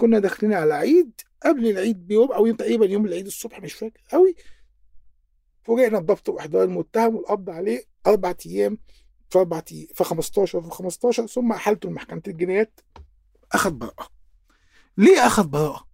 كنا 0.00 0.18
داخلين 0.18 0.52
على 0.52 0.74
عيد 0.74 1.10
قبل 1.42 1.66
العيد 1.66 2.06
بيوم 2.06 2.32
أو 2.32 2.52
تقريبا 2.52 2.86
يوم 2.86 3.06
العيد 3.06 3.26
الصبح 3.26 3.60
مش 3.60 3.72
فاكر 3.72 4.00
قوي 4.10 4.34
فوجئنا 5.70 5.98
بضبط 5.98 6.28
وإحضار 6.28 6.64
المتهم 6.64 7.14
والقبض 7.16 7.50
عليه 7.50 7.82
أربع 8.06 8.34
أيام 8.46 8.78
في 9.30 9.38
أربع 9.38 9.62
أيام 9.72 9.86
في 9.94 10.04
15 10.04 10.62
في 10.62 10.70
15 10.70 11.26
ثم 11.26 11.52
أحالته 11.52 11.88
لمحكمة 11.88 12.22
الجنايات. 12.28 12.80
أخذ 13.52 13.70
براءة. 13.70 14.08
ليه 14.98 15.26
أخذ 15.26 15.46
براءة؟ 15.46 15.86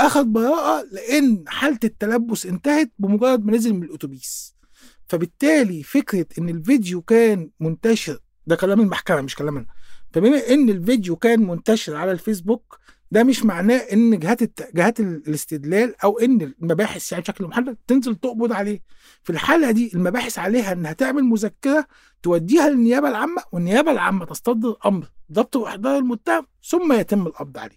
أخذ 0.00 0.24
براءة 0.24 0.84
لأن 0.92 1.44
حالة 1.48 1.78
التلبس 1.84 2.46
انتهت 2.46 2.92
بمجرد 2.98 3.44
ما 3.44 3.52
نزل 3.52 3.74
من 3.74 3.82
الأتوبيس. 3.82 4.56
فبالتالي 5.08 5.82
فكرة 5.82 6.26
إن 6.38 6.48
الفيديو 6.48 7.02
كان 7.02 7.50
منتشر 7.60 8.18
ده 8.46 8.56
كلام 8.56 8.80
المحكمة 8.80 9.20
مش 9.20 9.34
كلام 9.34 9.56
أنا. 9.56 9.66
فبما 10.12 10.48
إن 10.48 10.68
الفيديو 10.70 11.16
كان 11.16 11.46
منتشر 11.46 11.96
على 11.96 12.12
الفيسبوك 12.12 12.78
ده 13.10 13.24
مش 13.24 13.44
معناه 13.44 13.76
إن 13.76 14.18
جهات 14.18 14.42
الت... 14.42 14.68
جهات 14.76 15.00
ال- 15.00 15.22
الاستدلال 15.28 15.94
أو 16.04 16.18
إن 16.18 16.40
المباحث 16.60 17.12
يعني 17.12 17.22
بشكل 17.22 17.44
محدد 17.44 17.76
تنزل 17.86 18.14
تقبض 18.14 18.52
عليه. 18.52 18.80
في 19.22 19.30
الحالة 19.30 19.70
دي 19.70 19.90
المباحث 19.94 20.38
عليها 20.38 20.72
إنها 20.72 20.92
تعمل 20.92 21.22
مذكرة 21.24 21.86
توديها 22.22 22.68
للنيابة 22.68 23.08
العامة 23.08 23.42
والنيابة 23.52 23.90
العامة 23.90 24.24
تصدر 24.24 24.76
أمر 24.86 25.06
ضبط 25.32 25.56
وإحضار 25.56 25.98
المتهم 25.98 26.46
ثم 26.64 26.92
يتم 26.92 27.26
القبض 27.26 27.58
عليه. 27.58 27.76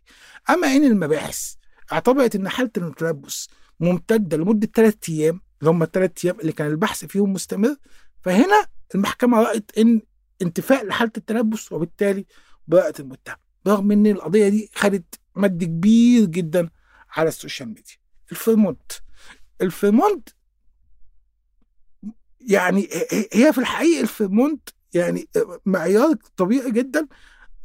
أما 0.50 0.68
إن 0.76 0.84
المباحث 0.84 1.54
اعتبرت 1.92 2.36
إن 2.36 2.50
حالة 2.50 2.72
التلبس 2.78 3.50
ممتدة 3.80 4.38
لمدة 4.38 4.70
ثلاث 4.76 4.96
أيام 5.10 5.42
اللي 5.62 5.72
هم 5.72 5.84
الثلاث 5.84 6.26
أيام 6.26 6.40
اللي 6.40 6.52
كان 6.52 6.68
البحث 6.68 7.06
فيهم 7.06 7.34
مستمر 7.34 7.76
فهنا 8.22 8.66
المحكمة 8.96 9.42
رأت 9.42 9.72
إن 9.78 10.02
انتفاء 10.42 10.86
لحالة 10.86 11.12
التلبس 11.18 11.72
وبالتالي 11.72 12.26
براءه 12.68 13.02
المتهم. 13.02 13.36
رغم 13.68 13.92
إن 13.92 14.08
القضية 14.08 14.50
دي 14.50 14.72
خدت 14.76 15.20
مد 15.36 15.64
كبير 15.64 16.26
جدا 16.26 16.70
على 17.10 17.28
ال 17.28 17.34
social 17.34 17.68
media. 17.70 17.84
الفيرمونت 18.32 18.92
الفيرمونت 19.62 20.30
يعني 22.42 22.90
هي 23.34 23.54
في 23.54 23.58
الحقيقة 23.58 24.02
الفيرمونت 24.02 24.70
يعني 24.94 25.28
معيار 25.66 26.16
طبيعي 26.38 26.72
جدا 26.72 27.08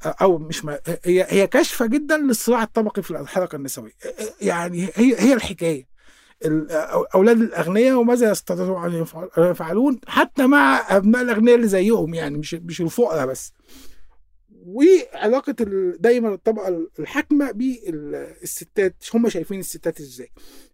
أو 0.04 0.38
مش 0.38 0.64
مع... 0.64 0.78
هي 1.04 1.26
هي 1.28 1.46
كاشفه 1.46 1.86
جدا 1.86 2.16
للصراع 2.18 2.62
الطبقي 2.62 3.02
في 3.02 3.10
الحركه 3.10 3.56
النسوية. 3.56 3.92
يعني 4.40 4.84
هي 4.94 5.20
هي 5.20 5.32
الحكاية. 5.34 5.86
ال- 6.44 6.70
أولاد 7.14 7.40
الأغنياء 7.40 7.96
وماذا 7.96 8.30
يستطيعون 8.30 8.94
أن 8.94 9.02
يفعل- 9.02 9.30
يفعلون؟ 9.38 10.00
حتى 10.08 10.46
مع 10.46 10.96
أبناء 10.96 11.22
الأغنياء 11.22 11.56
اللي 11.56 11.68
زيهم 11.68 12.14
يعني 12.14 12.38
مش 12.38 12.54
مش 12.54 12.80
الفقراء 12.80 13.26
بس. 13.26 13.52
وعلاقة 14.66 15.56
دايما 15.98 16.34
الطبقة 16.34 16.88
الحاكمة 16.98 17.50
بالستات 17.52 19.04
هم 19.14 19.28
شايفين 19.28 19.60
الستات 19.60 20.00
إزاي. 20.00 20.30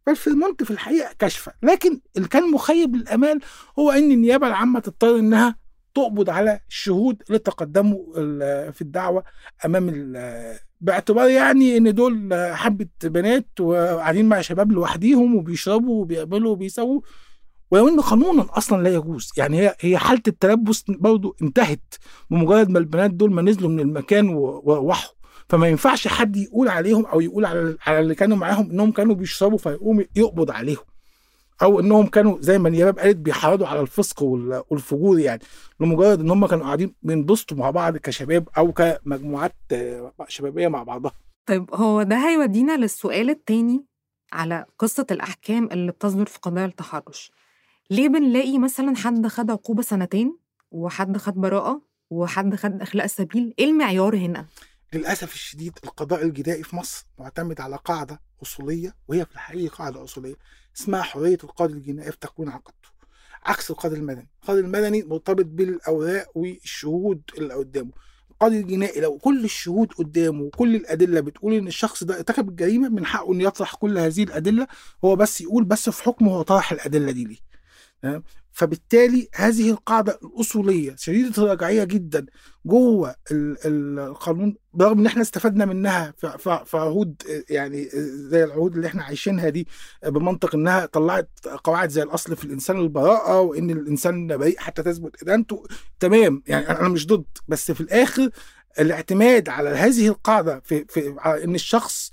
فالفيلمونت 0.07 0.63
في 0.63 0.71
الحقيقة 0.71 1.15
كشفة. 1.19 1.53
لكن 1.63 2.01
اللي 2.17 2.29
كان 2.29 2.51
مخيب 2.51 2.97
للامال 2.97 3.41
هو 3.79 3.91
إن 3.91 4.13
النيابة 4.13 4.47
العامة 4.47 4.81
تضطر 4.81 5.19
إنها 5.19 5.57
تقبض 5.95 6.31
على 6.31 6.61
الشهود 6.69 7.23
اللي 7.29 7.39
تقدموا 7.39 8.15
في 8.71 8.83
الدعوة 8.83 9.25
أمام 9.65 10.13
باعتبار 10.81 11.31
يعني 11.31 11.77
إن 11.77 11.95
دول 11.95 12.35
حبه 12.55 12.87
بنات 13.05 13.61
وقاعدين 13.61 14.29
مع 14.29 14.41
شباب 14.41 14.73
لوحديهم 14.73 15.37
وبيشربوا 15.37 16.01
وبيقبلوا 16.01 16.53
وبيسووا. 16.53 17.01
ولو 17.73 17.89
ان 17.89 18.01
قانونا 18.01 18.47
أصلا 18.51 18.83
لا 18.83 18.91
يجوز. 18.95 19.33
يعني 19.37 19.61
هي 19.61 19.75
هي 19.81 19.99
حالة 19.99 20.23
التلبس 20.29 20.85
برضه 20.89 21.37
انتهت 21.43 21.95
بمجرد 22.31 22.71
ما 22.71 22.79
البنات 22.79 23.11
دول 23.11 23.33
ما 23.33 23.43
نزلوا 23.43 23.71
من 23.71 23.81
المكان 23.81 24.29
وروحوا 24.29 25.13
فما 25.49 25.69
ينفعش 25.69 26.09
حد 26.09 26.37
يقول 26.37 26.69
عليهم 26.69 27.07
أو 27.07 27.21
يقول 27.21 27.45
على 27.45 27.77
على 27.87 28.01
اللي 28.01 28.15
كانوا 28.15 28.37
معاهم 28.37 28.71
إنهم 28.71 28.93
كانوا 28.93 29.15
بيشربوا 29.15 29.59
فيقوم 29.59 30.05
يقبض 30.17 30.51
عليهم. 30.51 30.85
أو 31.63 31.81
إنهم 31.81 32.07
كانوا 32.07 32.37
زي 32.41 32.59
ما 32.59 32.69
اليابان 32.69 33.05
قالت 33.05 33.17
بيحرضوا 33.17 33.67
على 33.67 33.81
الفسق 33.81 34.23
وال- 34.23 34.63
والفجور 34.71 35.19
يعني. 35.19 35.43
لمجرد 35.81 36.21
إن 36.21 36.31
هم 36.31 36.47
كانوا 36.47 36.65
قاعدين 36.65 36.95
بينبسطوا 37.03 37.57
مع 37.57 37.71
بعض 37.71 37.97
كشباب 37.97 38.49
أو 38.59 38.73
كمجموعات 38.73 39.55
شبابية 40.29 40.69
مع 40.69 40.83
بعضها. 40.83 41.13
طيب 41.47 41.75
هو 41.75 42.03
ده 42.03 42.17
هيودينا 42.29 42.77
للسؤال 42.77 43.31
التاني 43.31 43.85
على 44.33 44.65
قصة 44.79 45.07
الأحكام 45.11 45.69
اللي 45.73 45.93
بتصدر 45.93 46.27
في 46.27 46.39
قضايا 46.43 46.67
التحرش. 46.67 47.33
ليه 47.93 48.09
بنلاقي 48.09 48.59
مثلا 48.59 48.97
حد 48.97 49.27
خد 49.27 49.51
عقوبة 49.51 49.83
سنتين 49.83 50.39
وحد 50.71 51.17
خد 51.17 51.35
براءة 51.35 51.83
وحد 52.11 52.55
خد 52.55 52.83
إخلاء 52.83 53.07
سبيل 53.07 53.55
إيه 53.59 53.65
المعيار 53.65 54.17
هنا؟ 54.17 54.47
للأسف 54.95 55.35
الشديد 55.35 55.73
القضاء 55.85 56.23
الجنائي 56.23 56.63
في 56.63 56.77
مصر 56.77 57.07
معتمد 57.19 57.61
على 57.61 57.77
قاعدة 57.85 58.21
أصولية 58.43 58.95
وهي 59.09 59.25
في 59.27 59.33
الحقيقة 59.35 59.75
قاعدة 59.77 60.05
أصولية 60.05 60.35
اسمها 60.77 61.03
حرية 61.03 61.39
القاضي 61.45 61.73
الجنائي 61.73 62.11
في 62.13 62.19
تكوين 62.21 62.49
عقيدته 62.49 62.89
عكس 63.45 63.71
القاضي 63.71 63.97
المدني 63.97 64.29
القاضي 64.43 64.61
المدني 64.61 65.03
مرتبط 65.03 65.45
بالأوراق 65.47 66.27
والشهود 66.35 67.23
اللي 67.39 67.55
قدامه 67.55 67.91
القاضي 68.31 68.61
الجنائي 68.61 69.01
لو 69.01 69.19
كل 69.19 69.45
الشهود 69.45 69.93
قدامه 69.93 70.43
وكل 70.43 70.77
الأدلة 70.77 71.21
بتقول 71.21 71.55
إن 71.55 71.67
الشخص 71.67 72.05
ده 72.05 72.17
ارتكب 72.17 72.49
الجريمة 72.49 72.89
من 72.89 73.07
حقه 73.07 73.33
إنه 73.33 73.45
يطرح 73.45 73.75
كل 73.75 73.99
هذه 73.99 74.23
الأدلة 74.23 74.67
هو 75.05 75.17
بس 75.17 75.41
يقول 75.41 75.65
بس 75.65 75.91
في 75.91 76.03
حكمه 76.03 76.33
هو 76.35 76.43
طرح 76.43 76.73
الأدلة 76.73 77.13
دي 77.13 77.25
ليه؟ 77.25 77.52
فبالتالي 78.53 79.29
هذه 79.35 79.71
القاعدة 79.71 80.19
الأصولية 80.25 80.95
شديدة 80.99 81.43
الرجعية 81.43 81.85
جدا 81.85 82.27
جوه 82.67 83.15
ال- 83.31 83.57
ال- 83.67 83.99
القانون 83.99 84.57
برغم 84.75 84.99
إن 84.99 85.07
إحنا 85.07 85.23
استفدنا 85.23 85.65
منها 85.65 86.15
في- 86.19 86.65
عهود 86.79 87.23
يعني 87.51 87.89
زي 88.31 88.45
العهود 88.45 88.75
اللي 88.75 88.87
إحنا 88.87 89.03
عايشينها 89.03 89.49
دي 89.49 89.69
بمنطق 90.07 90.55
إنها 90.55 90.87
طلعت 90.87 91.31
قواعد 91.65 91.91
زي 91.91 92.03
الأصل 92.03 92.37
في 92.37 92.45
الإنسان 92.45 92.79
البراءة 92.81 93.41
وإن 93.41 93.71
الإنسان 93.71 94.27
بريء 94.37 94.59
حتى 94.59 94.83
تثبت. 94.83 95.23
ادانته 95.23 95.65
تمام 96.01 96.43
يعني 96.47 96.69
أنا 96.71 96.89
مش 96.89 97.07
ضد 97.07 97.25
بس 97.49 97.73
في 97.73 97.81
الآخر 97.81 98.31
الاعتماد 98.81 99.49
على 99.49 99.69
هذه 99.71 100.09
القاعدة 100.09 100.61
في, 100.65 100.85
في 100.89 101.15
على 101.19 101.45
إن 101.45 101.55
الشخص 101.55 102.13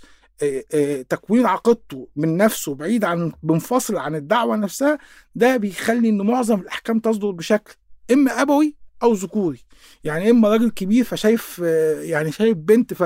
تكوين 1.09 1.45
عقيدته 1.45 2.07
من 2.15 2.37
نفسه 2.37 2.75
بعيد 2.75 3.03
عن 3.05 3.31
منفصل 3.43 3.97
عن 3.97 4.15
الدعوة 4.15 4.55
نفسها 4.55 4.97
ده 5.35 5.57
بيخلي 5.57 6.09
إن 6.09 6.21
معظم 6.21 6.59
الأحكام 6.59 6.99
تصدر 6.99 7.31
بشكل 7.31 7.75
إما 8.11 8.41
أبوي 8.41 8.75
أو 9.03 9.13
ذكوري. 9.13 9.59
يعني 10.03 10.29
إما 10.29 10.49
راجل 10.49 10.69
كبير 10.69 11.03
فشايف 11.03 11.61
آه، 11.63 12.01
يعني 12.01 12.31
شايف 12.31 12.57
بنت 12.57 12.93
ف... 12.93 13.03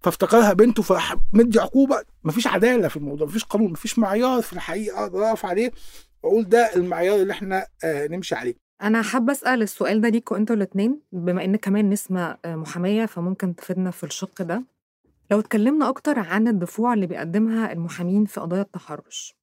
فافتكرها 0.00 0.52
بنته 0.52 0.82
فراح 0.82 1.16
مدي 1.32 1.60
عقوبة. 1.60 2.02
مفيش 2.24 2.46
عدالة 2.46 2.88
في 2.88 2.96
الموضوع 2.96 3.26
مفيش 3.26 3.44
قانون 3.44 3.72
مفيش 3.72 3.98
معيار 3.98 4.42
في 4.42 4.52
الحقيقة 4.52 5.02
أقدر 5.02 5.24
أقف 5.24 5.46
عليه 5.46 5.72
وأقول 6.22 6.48
ده 6.48 6.70
المعيار 6.76 7.16
اللي 7.22 7.32
إحنا 7.32 7.66
آه، 7.84 8.06
نمشي 8.06 8.34
عليه. 8.34 8.54
أنا 8.82 9.02
حابة 9.02 9.32
أسأل 9.32 9.62
السؤال 9.62 10.00
ده 10.00 10.08
ليكوا 10.08 10.36
أنتوا 10.36 10.56
الاتنين 10.56 11.00
بما 11.12 11.44
إن 11.44 11.56
كمان 11.56 11.90
نسمة 11.90 12.36
آه، 12.44 12.56
محامية 12.56 13.06
فممكن 13.06 13.56
تفيدنا 13.56 13.90
في 13.90 14.04
الشق 14.04 14.42
ده. 14.42 14.62
لو 15.30 15.40
اتكلمنا 15.40 15.88
أكتر 15.88 16.18
عن 16.18 16.48
الدفوع 16.48 16.94
اللي 16.94 17.06
بيقدمها 17.06 17.72
المحامين 17.72 18.24
في 18.24 18.40
قضايا 18.40 18.62
التحرش 18.62 19.34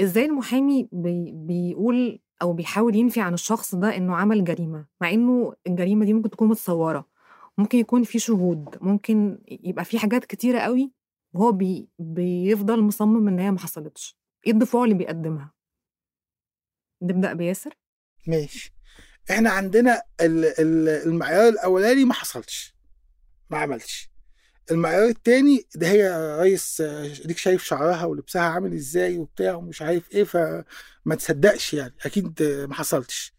إزاي 0.00 0.24
المحامي 0.24 0.88
بي 0.92 1.32
بيقول 1.34 2.20
أو 2.42 2.52
بيحاول 2.52 2.96
ينفي 2.96 3.20
عن 3.20 3.34
الشخص 3.34 3.74
ده 3.74 3.96
إنه 3.96 4.16
عمل 4.16 4.44
جريمة؟ 4.44 4.86
مع 5.00 5.10
إنه 5.10 5.54
الجريمة 5.66 6.04
دي 6.04 6.12
ممكن 6.12 6.30
تكون 6.30 6.48
متصورة 6.48 7.08
ممكن 7.58 7.78
يكون 7.78 8.02
في 8.04 8.18
شهود 8.18 8.78
ممكن 8.80 9.38
يبقى 9.48 9.84
في 9.84 9.98
حاجات 9.98 10.24
كتيرة 10.24 10.58
قوي 10.58 10.92
وهو 11.32 11.52
بي 11.52 11.88
بيفضل 11.98 12.82
مصمم 12.82 13.28
إن 13.28 13.38
هي 13.38 13.50
ما 13.50 13.58
حصلتش. 13.58 14.18
إيه 14.46 14.52
الدفوع 14.52 14.84
اللي 14.84 14.94
بيقدمها؟ 14.94 15.52
نبدأ 17.02 17.32
بياسر. 17.32 17.74
ماشي. 18.26 18.72
إحنا 19.30 19.50
عندنا 19.50 20.02
ال- 20.20 20.44
ال- 20.60 20.88
المعيار 21.08 21.48
الأولاني 21.48 22.04
ما 22.04 22.14
حصلش 22.14 22.74
ما 23.50 23.58
عملش. 23.58 24.10
المعيار 24.70 25.08
التاني 25.08 25.66
ده 25.74 25.88
هي 25.88 26.36
ريس 26.42 26.80
آه، 26.80 27.12
ديك 27.24 27.38
شايف 27.38 27.64
شعرها 27.64 28.04
ولبسها 28.04 28.42
عامل 28.42 28.72
إزاي 28.74 29.18
وبتاع 29.18 29.54
ومش 29.54 29.82
عارف 29.82 30.12
إيه 30.12 30.24
فما 30.24 31.14
تصدقش 31.18 31.74
يعني 31.74 31.94
أكيد 32.06 32.42
ما 32.68 32.74
حصلتش. 32.74 33.34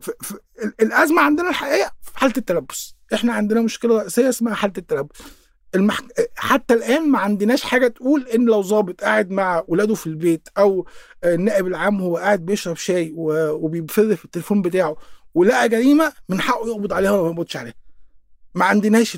ف... 0.00 0.10
ف... 0.22 0.32
ال- 0.64 0.74
الازمة 0.82 1.22
عندنا 1.22 1.48
الحقيقة 1.50 1.92
في 2.02 2.18
حالة 2.18 2.32
التلبس. 2.36 2.94
إحنا 3.14 3.32
عندنا 3.32 3.60
مشكلة 3.62 3.98
رئيسية 3.98 4.28
اسمها 4.28 4.54
حالة 4.54 4.72
التلبس. 4.78 5.18
المح... 5.74 6.00
حتى 6.36 6.74
الآن 6.74 7.10
ما 7.10 7.18
عندناش 7.18 7.62
حاجة 7.62 7.88
تقول 7.88 8.26
إن 8.28 8.44
لو 8.44 8.62
ظابط 8.62 9.00
قاعد 9.00 9.30
مع 9.30 9.64
ولاده 9.68 9.94
في 9.94 10.06
البيت 10.06 10.48
أو 10.58 10.86
النائب 11.24 11.66
العام 11.66 12.00
هو 12.00 12.16
قاعد 12.16 12.46
بيشرب 12.46 12.76
شاي 12.76 13.12
و... 13.16 13.50
وبيفر 13.50 14.16
في 14.16 14.24
التليفون 14.24 14.62
بتاعه 14.62 14.96
ولقى 15.34 15.68
جريمة 15.68 16.12
من 16.28 16.40
حقه 16.40 16.68
يقبض 16.68 16.92
عليها 16.92 17.10
ولا 17.10 17.22
ما 17.22 17.28
يقبضش 17.28 17.56
عليها. 17.56 17.74
ما 18.54 18.64
عندناش 18.64 19.16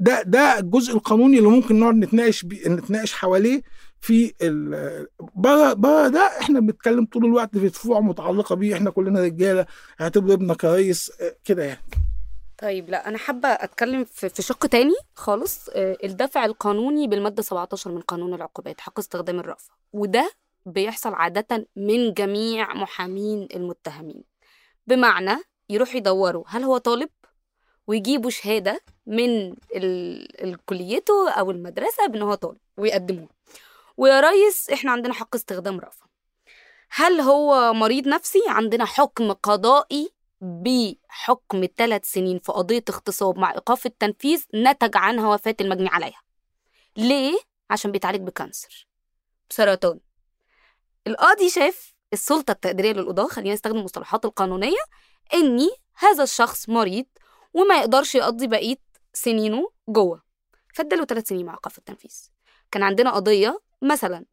ده 0.00 0.22
ده 0.22 0.58
الجزء 0.58 0.94
القانوني 0.94 1.38
اللي 1.38 1.48
ممكن 1.48 1.80
نقعد 1.80 1.94
نتناقش. 1.94 2.44
نتناقش 2.44 3.12
حواليه 3.12 3.62
في. 4.00 4.32
بره 5.34 5.72
بره 5.72 6.08
ده 6.08 6.30
إحنا 6.40 6.60
بنتكلم 6.60 7.04
طول 7.04 7.24
الوقت 7.24 7.58
في 7.58 7.68
دفوع 7.68 8.00
متعلقة 8.00 8.54
بيه 8.54 8.74
إحنا 8.74 8.90
كلنا 8.90 9.20
رجالة 9.20 9.66
اعتبر 10.00 10.32
ابنك 10.34 10.64
ريس 10.64 11.12
آه، 11.20 11.36
كده 11.44 11.64
يعني 11.64 11.80
طيب 12.58 12.90
لا 12.90 13.08
أنا 13.08 13.18
حابة 13.18 13.48
أتكلم 13.48 14.04
في 14.04 14.42
شق 14.42 14.66
تاني 14.66 14.94
خالص 15.14 15.68
آه، 15.74 15.96
الدفع 16.04 16.44
القانوني 16.44 17.06
بالمادة 17.08 17.42
17 17.42 17.90
من 17.90 18.00
قانون 18.00 18.34
العقوبات 18.34 18.80
حق 18.80 18.98
استخدام 18.98 19.40
الرأفة 19.40 19.70
وده 19.92 20.30
بيحصل 20.66 21.14
عادة 21.14 21.66
من 21.76 22.12
جميع 22.12 22.74
محامين 22.74 23.48
المتهمين 23.56 24.24
بمعنى 24.86 25.36
يروحوا 25.70 25.96
يدوروا 25.96 26.44
هل 26.46 26.62
هو 26.64 26.78
طالب 26.78 27.08
ويجيبوا 27.90 28.30
شهادة 28.30 28.82
من 29.06 29.54
كليته 30.66 31.30
أو 31.30 31.50
المدرسة 31.50 32.06
بإن 32.06 32.22
هو 32.22 32.34
طالب 32.34 32.58
ويقدموه. 32.76 33.28
ويا 33.96 34.20
ريس 34.20 34.70
إحنا 34.70 34.92
عندنا 34.92 35.14
حق 35.14 35.34
استخدام 35.34 35.80
رأفة. 35.80 36.06
هل 36.90 37.20
هو 37.20 37.72
مريض 37.72 38.08
نفسي؟ 38.08 38.42
عندنا 38.48 38.84
حكم 38.84 39.32
قضائي 39.32 40.12
بحكم 40.40 41.66
ثلاث 41.76 42.04
سنين 42.04 42.38
في 42.38 42.52
قضية 42.52 42.84
اغتصاب 42.90 43.38
مع 43.38 43.52
إيقاف 43.52 43.86
التنفيذ 43.86 44.44
نتج 44.54 44.96
عنها 44.96 45.34
وفاة 45.34 45.56
المجني 45.60 45.88
عليها. 45.88 46.22
ليه؟ 46.96 47.38
عشان 47.70 47.92
بيتعالج 47.92 48.20
بكانسر. 48.20 48.86
بسرطان. 49.50 50.00
القاضي 51.06 51.50
شاف 51.50 51.94
السلطة 52.12 52.52
التقديرية 52.52 52.92
للقضاة 52.92 53.26
خلينا 53.26 53.54
نستخدم 53.54 53.78
المصطلحات 53.78 54.24
القانونية 54.24 54.82
إني 55.34 55.70
هذا 55.94 56.22
الشخص 56.22 56.68
مريض 56.68 57.06
وما 57.54 57.78
يقدرش 57.78 58.14
يقضي 58.14 58.46
بقية 58.46 58.76
سنينه 59.12 59.70
جوه. 59.88 60.22
فاداله 60.74 61.04
ثلاث 61.04 61.28
سنين 61.28 61.46
مع 61.46 61.52
إيقاف 61.52 61.78
التنفيذ. 61.78 62.30
كان 62.70 62.82
عندنا 62.82 63.10
قضية 63.10 63.60
مثلا 63.82 64.24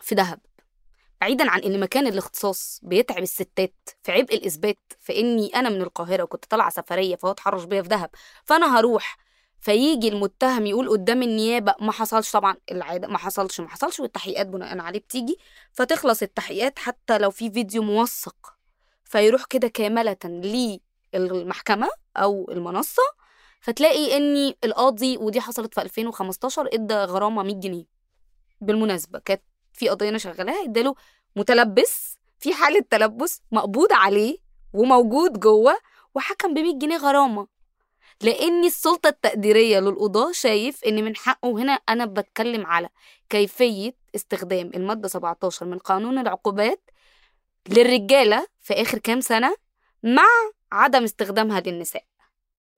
في 0.00 0.14
دهب 0.14 0.40
بعيدا 1.20 1.50
عن 1.50 1.60
إن 1.60 1.80
مكان 1.80 2.06
الاختصاص 2.06 2.80
بيتعب 2.82 3.22
الستات 3.22 3.74
في 4.02 4.12
عبء 4.12 4.34
الإثبات 4.34 4.78
في 5.00 5.20
إني 5.20 5.46
أنا 5.54 5.68
من 5.68 5.82
القاهرة 5.82 6.22
وكنت 6.22 6.44
طالعة 6.44 6.70
سفرية 6.70 7.16
فهو 7.16 7.30
اتحرش 7.30 7.64
بيا 7.64 7.82
في 7.82 7.88
دهب 7.88 8.10
فأنا 8.44 8.78
هروح. 8.78 9.16
فيجي 9.60 10.08
المتهم 10.08 10.66
يقول 10.66 10.88
قدام 10.88 11.22
النيابة 11.22 11.74
ما 11.80 11.92
حصلش 11.92 12.32
طبعا 12.32 12.56
العادة 12.70 13.08
ما 13.08 13.18
حصلش 13.18 13.60
ما 13.60 13.68
حصلش 13.68 14.00
والتحقيقات 14.00 14.46
بناء 14.46 14.78
عليه 14.78 14.98
بتيجي. 14.98 15.36
فتخلص 15.72 16.22
التحقيقات 16.22 16.78
حتى 16.78 17.18
لو 17.18 17.30
في 17.30 17.50
فيديو 17.50 17.82
موثق 17.82 18.54
فيروح 19.04 19.44
كده 19.44 19.68
كاملة 19.68 20.16
للمحكمه 21.18 21.88
أو 22.16 22.50
المنصة 22.50 23.02
فتلاقي 23.60 24.16
اني 24.16 24.56
القاضي 24.64 25.16
ودي 25.16 25.40
حصلت 25.40 25.74
في 25.74 25.82
2015 25.82 26.68
إدى 26.72 26.94
غرامة 26.94 27.42
100 27.42 27.54
جنيه. 27.54 27.84
بالمناسبة 28.60 29.18
كانت 29.18 29.42
في 29.72 29.88
قضية 29.88 30.08
أنا 30.08 30.18
شغالاها 30.18 30.64
إداله 30.64 30.94
متلبس 31.36 32.18
في 32.38 32.54
حالة 32.54 32.84
تلبس 32.90 33.42
مقبوض 33.52 33.92
عليه 33.92 34.38
وموجود 34.72 35.40
جوه 35.40 35.76
وحكم 36.14 36.54
ب 36.54 36.58
100 36.58 36.78
جنيه 36.78 36.96
غرامة. 36.96 37.46
لأن 38.22 38.64
السلطة 38.64 39.08
التقديرية 39.08 39.80
للقضاة 39.80 40.32
شايف 40.32 40.84
إن 40.84 41.04
من 41.04 41.16
حقه 41.16 41.50
هنا 41.50 41.72
أنا 41.72 42.04
بتكلم 42.04 42.66
على 42.66 42.88
كيفية 43.30 43.94
استخدام 44.14 44.70
المادة 44.74 45.08
17 45.08 45.66
من 45.66 45.78
قانون 45.78 46.18
العقوبات 46.18 46.90
للرجالة 47.68 48.46
في 48.60 48.74
آخر 48.74 48.98
كام 48.98 49.20
سنة 49.20 49.56
مع 50.02 50.26
عدم 50.74 51.02
استخدامها 51.04 51.60
للنساء 51.60 52.04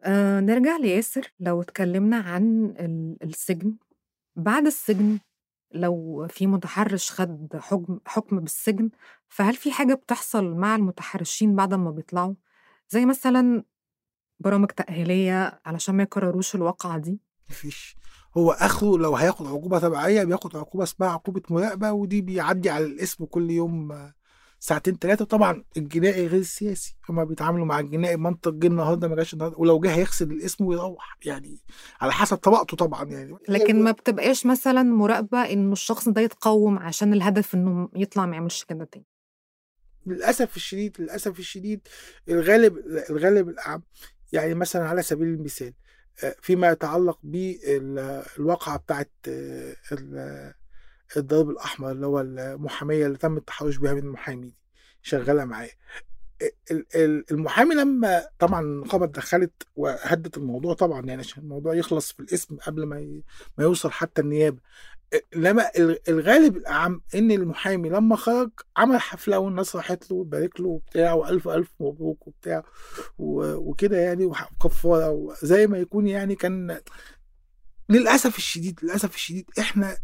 آه 0.03 0.41
نرجع 0.41 0.77
لياسر 0.77 1.33
لو 1.41 1.63
اتكلمنا 1.63 2.17
عن 2.17 2.75
ال- 2.81 3.17
السجن. 3.23 3.77
بعد 4.37 4.67
السجن 4.67 5.19
لو 5.75 6.27
في 6.31 6.47
متحرش 6.47 7.11
خد 7.11 7.57
حكم 7.57 7.99
حكم 8.07 8.41
بالسجن 8.41 8.91
فهل 9.29 9.55
في 9.55 9.73
حاجة 9.73 9.95
بتحصل 9.95 10.45
مع 10.55 10.77
المتحرشين 10.77 11.57
بعد 11.57 11.75
ما 11.75 11.91
بيطلعوا؟ 11.91 12.35
زي 12.89 13.07
مثلا 13.07 13.65
برامج 14.41 14.69
تأهيلية 14.69 15.61
علشان 15.67 15.95
ما 15.95 16.03
يكرروش 16.03 16.55
الواقعة 16.55 16.99
دي؟ 16.99 17.19
مفيش. 17.51 17.97
هو 18.37 18.51
اخره 18.53 18.99
لو 18.99 19.17
هياخد 19.17 19.47
عقوبة 19.47 19.79
تبعيه 19.79 20.25
بياخد 20.25 20.57
عقوبة 20.57 20.85
اسمها 20.85 21.09
عقوبة 21.09 21.43
مراقبة 21.51 21.93
ودي 21.93 22.21
بيعدي 22.21 22.71
على 22.71 22.85
الاسم 22.85 23.25
كل 23.25 23.51
يوم 23.51 23.93
ساعتين 24.59 24.97
ثلاثة 24.97 25.25
طبعا 25.25 25.65
الجنائي 25.77 26.27
غير 26.27 26.41
السياسي. 26.41 26.97
هما 27.09 27.25
بيتعاملوا 27.25 27.67
مع 27.67 27.81
الجنائي 27.81 28.17
منطق 28.17 28.53
جه 28.53 28.67
النهارده 28.67 29.09
ما 29.09 29.17
جاش 29.17 29.35
النهارده 29.35 29.57
ولو 29.59 29.81
جه 29.81 29.95
هيغسل 29.95 30.31
الاسم 30.31 30.65
ويروح. 30.65 31.19
يعني 31.25 31.59
على 32.01 32.13
حسب 32.13 32.37
طبقته 32.37 32.77
طبعا 32.77 33.05
يعني. 33.05 33.37
لكن 33.49 33.83
ما 33.83 33.91
بتبقاش 33.91 34.47
مثلا 34.47 34.83
مراقبة 34.83 35.39
إنه 35.39 35.73
الشخص 35.73 36.09
ده 36.09 36.21
يتقوم 36.21 36.79
عشان 36.79 37.13
الهدف 37.13 37.55
إنه 37.55 37.89
يطلع 37.97 38.27
ما 38.27 38.35
يعملش 38.35 38.65
كده 38.65 38.85
تاني. 38.85 39.07
للأسف 40.07 40.57
الشديد 40.57 40.97
للأسف 41.01 41.39
الشديد 41.39 41.89
الغالب 42.29 42.79
الغالب 43.11 43.49
الأعم 43.49 43.83
يعني 44.33 44.55
مثلا 44.55 44.89
على 44.89 45.03
سبيل 45.03 45.29
المثال 45.29 45.73
آه، 46.25 46.37
فيما 46.43 46.71
يتعلق 46.71 47.19
بالواقعة 47.23 48.77
بتاعت 48.77 49.11
آه، 49.29 49.77
الضرب 51.17 51.51
الأحمر 51.51 51.91
اللي 51.91 52.07
هو 52.07 52.21
المحامية 52.21 53.07
اللي 53.07 53.19
تم 53.19 53.37
التحرش 53.37 53.77
بها 53.77 53.93
من 53.95 53.99
المحامي 54.03 54.47
دي 54.47 54.57
شغالة 55.03 55.45
ال- 56.71 57.25
المحامي 57.33 57.75
لما 57.75 58.27
طبعا 58.39 58.61
النقابه 58.61 59.05
اتدخلت 59.05 59.53
وهدت 59.77 60.37
الموضوع 60.37 60.75
طبعا 60.75 61.07
يعني 61.07 61.21
عشان 61.21 61.43
الموضوع 61.43 61.75
يخلص 61.75 62.13
في 62.13 62.21
الاسم 62.21 62.57
قبل 62.57 62.87
ما 62.87 62.97
ما 63.59 63.65
يوصل 63.65 63.91
حتى 63.91 64.21
النيابة. 64.23 64.59
لما 65.37 65.71
ال- 65.79 66.09
الغالب 66.09 66.57
الأعم 66.57 67.01
إن 67.15 67.31
المحامي 67.31 67.89
لما 67.89 68.17
خرج 68.17 68.51
عمل 68.77 69.01
حفلة 69.01 69.39
والناس 69.39 69.77
راحت 69.77 70.11
له 70.11 70.17
وبارك 70.17 70.61
له 70.61 70.69
وبتاع 70.69 71.13
وألف 71.13 71.49
الف 71.49 71.71
مبروك 71.81 72.27
وبتاع 72.27 72.63
وكده 73.19 73.97
يعني 73.99 74.25
وكفارة 74.25 75.11
وزي 75.11 75.67
ما 75.67 75.79
يكون 75.79 76.07
يعني 76.07 76.35
كان 76.35 76.81
للأسف 77.89 78.39
الشديد 78.39 78.81
للأسف 78.83 79.15
الشديد 79.15 79.51
إحنا 79.59 79.99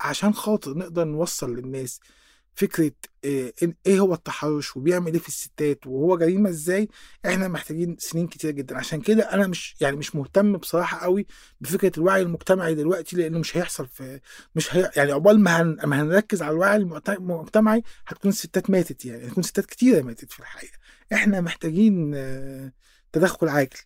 عشان 0.00 0.34
خاطر 0.34 0.78
نقدر 0.78 1.04
نوصل 1.04 1.56
للناس 1.56 2.00
فكرة 2.56 2.92
إيه 3.24 4.00
هو 4.00 4.14
التحرش 4.14 4.76
وبيعمل 4.76 5.12
إيه 5.12 5.20
في 5.20 5.28
الستات 5.28 5.86
وهو 5.86 6.18
جريمة 6.18 6.48
إزاي 6.50 6.88
إحنا 7.26 7.48
محتاجين 7.48 7.96
سنين 7.98 8.26
كتير 8.28 8.50
جدا. 8.50 8.76
عشان 8.76 9.00
كده 9.00 9.22
أنا 9.34 9.46
مش 9.46 9.76
يعني 9.80 9.96
مش 9.96 10.14
مهتم 10.16 10.56
بصراحة 10.56 10.98
قوي 10.98 11.26
بفكرة 11.60 11.92
الوعي 11.98 12.22
المجتمعي 12.22 12.74
دلوقتي 12.74 13.16
لأنه 13.16 13.38
مش 13.38 13.56
هيحصل 13.56 13.86
في 13.88 14.20
مش 14.54 14.74
هي 14.76 14.90
يعني 14.96 15.12
عقبال 15.12 15.40
ما 15.40 15.62
هن 15.62 15.76
ما 15.84 16.02
هنركز 16.02 16.42
على 16.42 16.50
الوعي 16.52 16.76
المجتمعي 16.76 17.82
هتكون 18.06 18.30
الستات 18.30 18.70
ماتت 18.70 19.04
يعني 19.04 19.26
هتكون 19.28 19.42
ستات 19.42 19.66
كتيرة 19.66 20.02
ماتت 20.02 20.32
في 20.32 20.40
الحقيقة. 20.40 20.78
إحنا 21.12 21.40
محتاجين 21.40 22.14
تدخل 23.12 23.48
عاجل. 23.48 23.78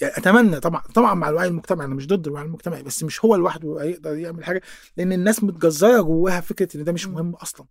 يعني 0.00 0.16
أتمنى 0.16 0.60
طبعا 0.60 0.82
طبعا 0.94 1.14
مع 1.14 1.28
الوعي 1.28 1.48
المجتمعي 1.48 1.86
أنا 1.86 1.94
مش 1.94 2.06
ضد 2.06 2.26
الوعي 2.26 2.44
المجتمعي 2.44 2.82
بس 2.82 3.02
مش 3.04 3.24
هو 3.24 3.36
لوحده 3.36 3.82
هيقدر 3.82 4.16
يعمل 4.16 4.44
حاجة 4.44 4.62
لأن 4.96 5.12
الناس 5.12 5.44
متجذرة 5.44 6.00
جواها 6.00 6.40
فكرة 6.40 6.76
إن 6.76 6.84
ده 6.84 6.92
مش 6.92 7.06
مهم 7.06 7.34
أصلا. 7.34 7.66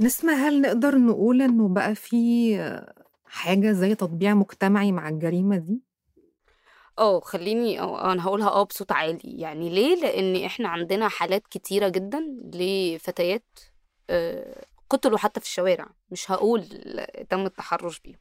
نسمة 0.00 0.32
هل 0.48 0.60
نقدر 0.60 0.98
نقول 0.98 1.42
إنه 1.42 1.68
بقى 1.68 1.94
في 1.94 2.56
حاجة 3.26 3.72
زي 3.72 3.94
تطبيع 3.94 4.34
مجتمعي 4.34 4.92
مع 4.92 5.08
الجريمة 5.08 5.56
دي؟ 5.56 5.82
آه 6.98 7.20
خليني 7.20 7.80
آه 7.80 8.12
أنا 8.12 8.24
هقولها 8.24 8.48
آه 8.48 8.62
بصوت 8.62 8.92
عالي. 8.92 9.20
يعني 9.40 9.70
ليه؟ 9.70 10.00
لأن 10.02 10.44
إحنا 10.44 10.68
عندنا 10.68 11.08
حالات 11.08 11.42
كتيرة 11.50 11.88
جدا 11.88 12.20
لفتيات 12.54 13.58
آه، 14.10 14.64
قتلوا 14.90 15.18
حتى 15.18 15.40
في 15.40 15.46
الشوارع 15.46 15.88
مش 16.10 16.30
هقول 16.30 16.64
تم 17.30 17.46
التحرش 17.46 18.00
بيهم. 18.00 18.18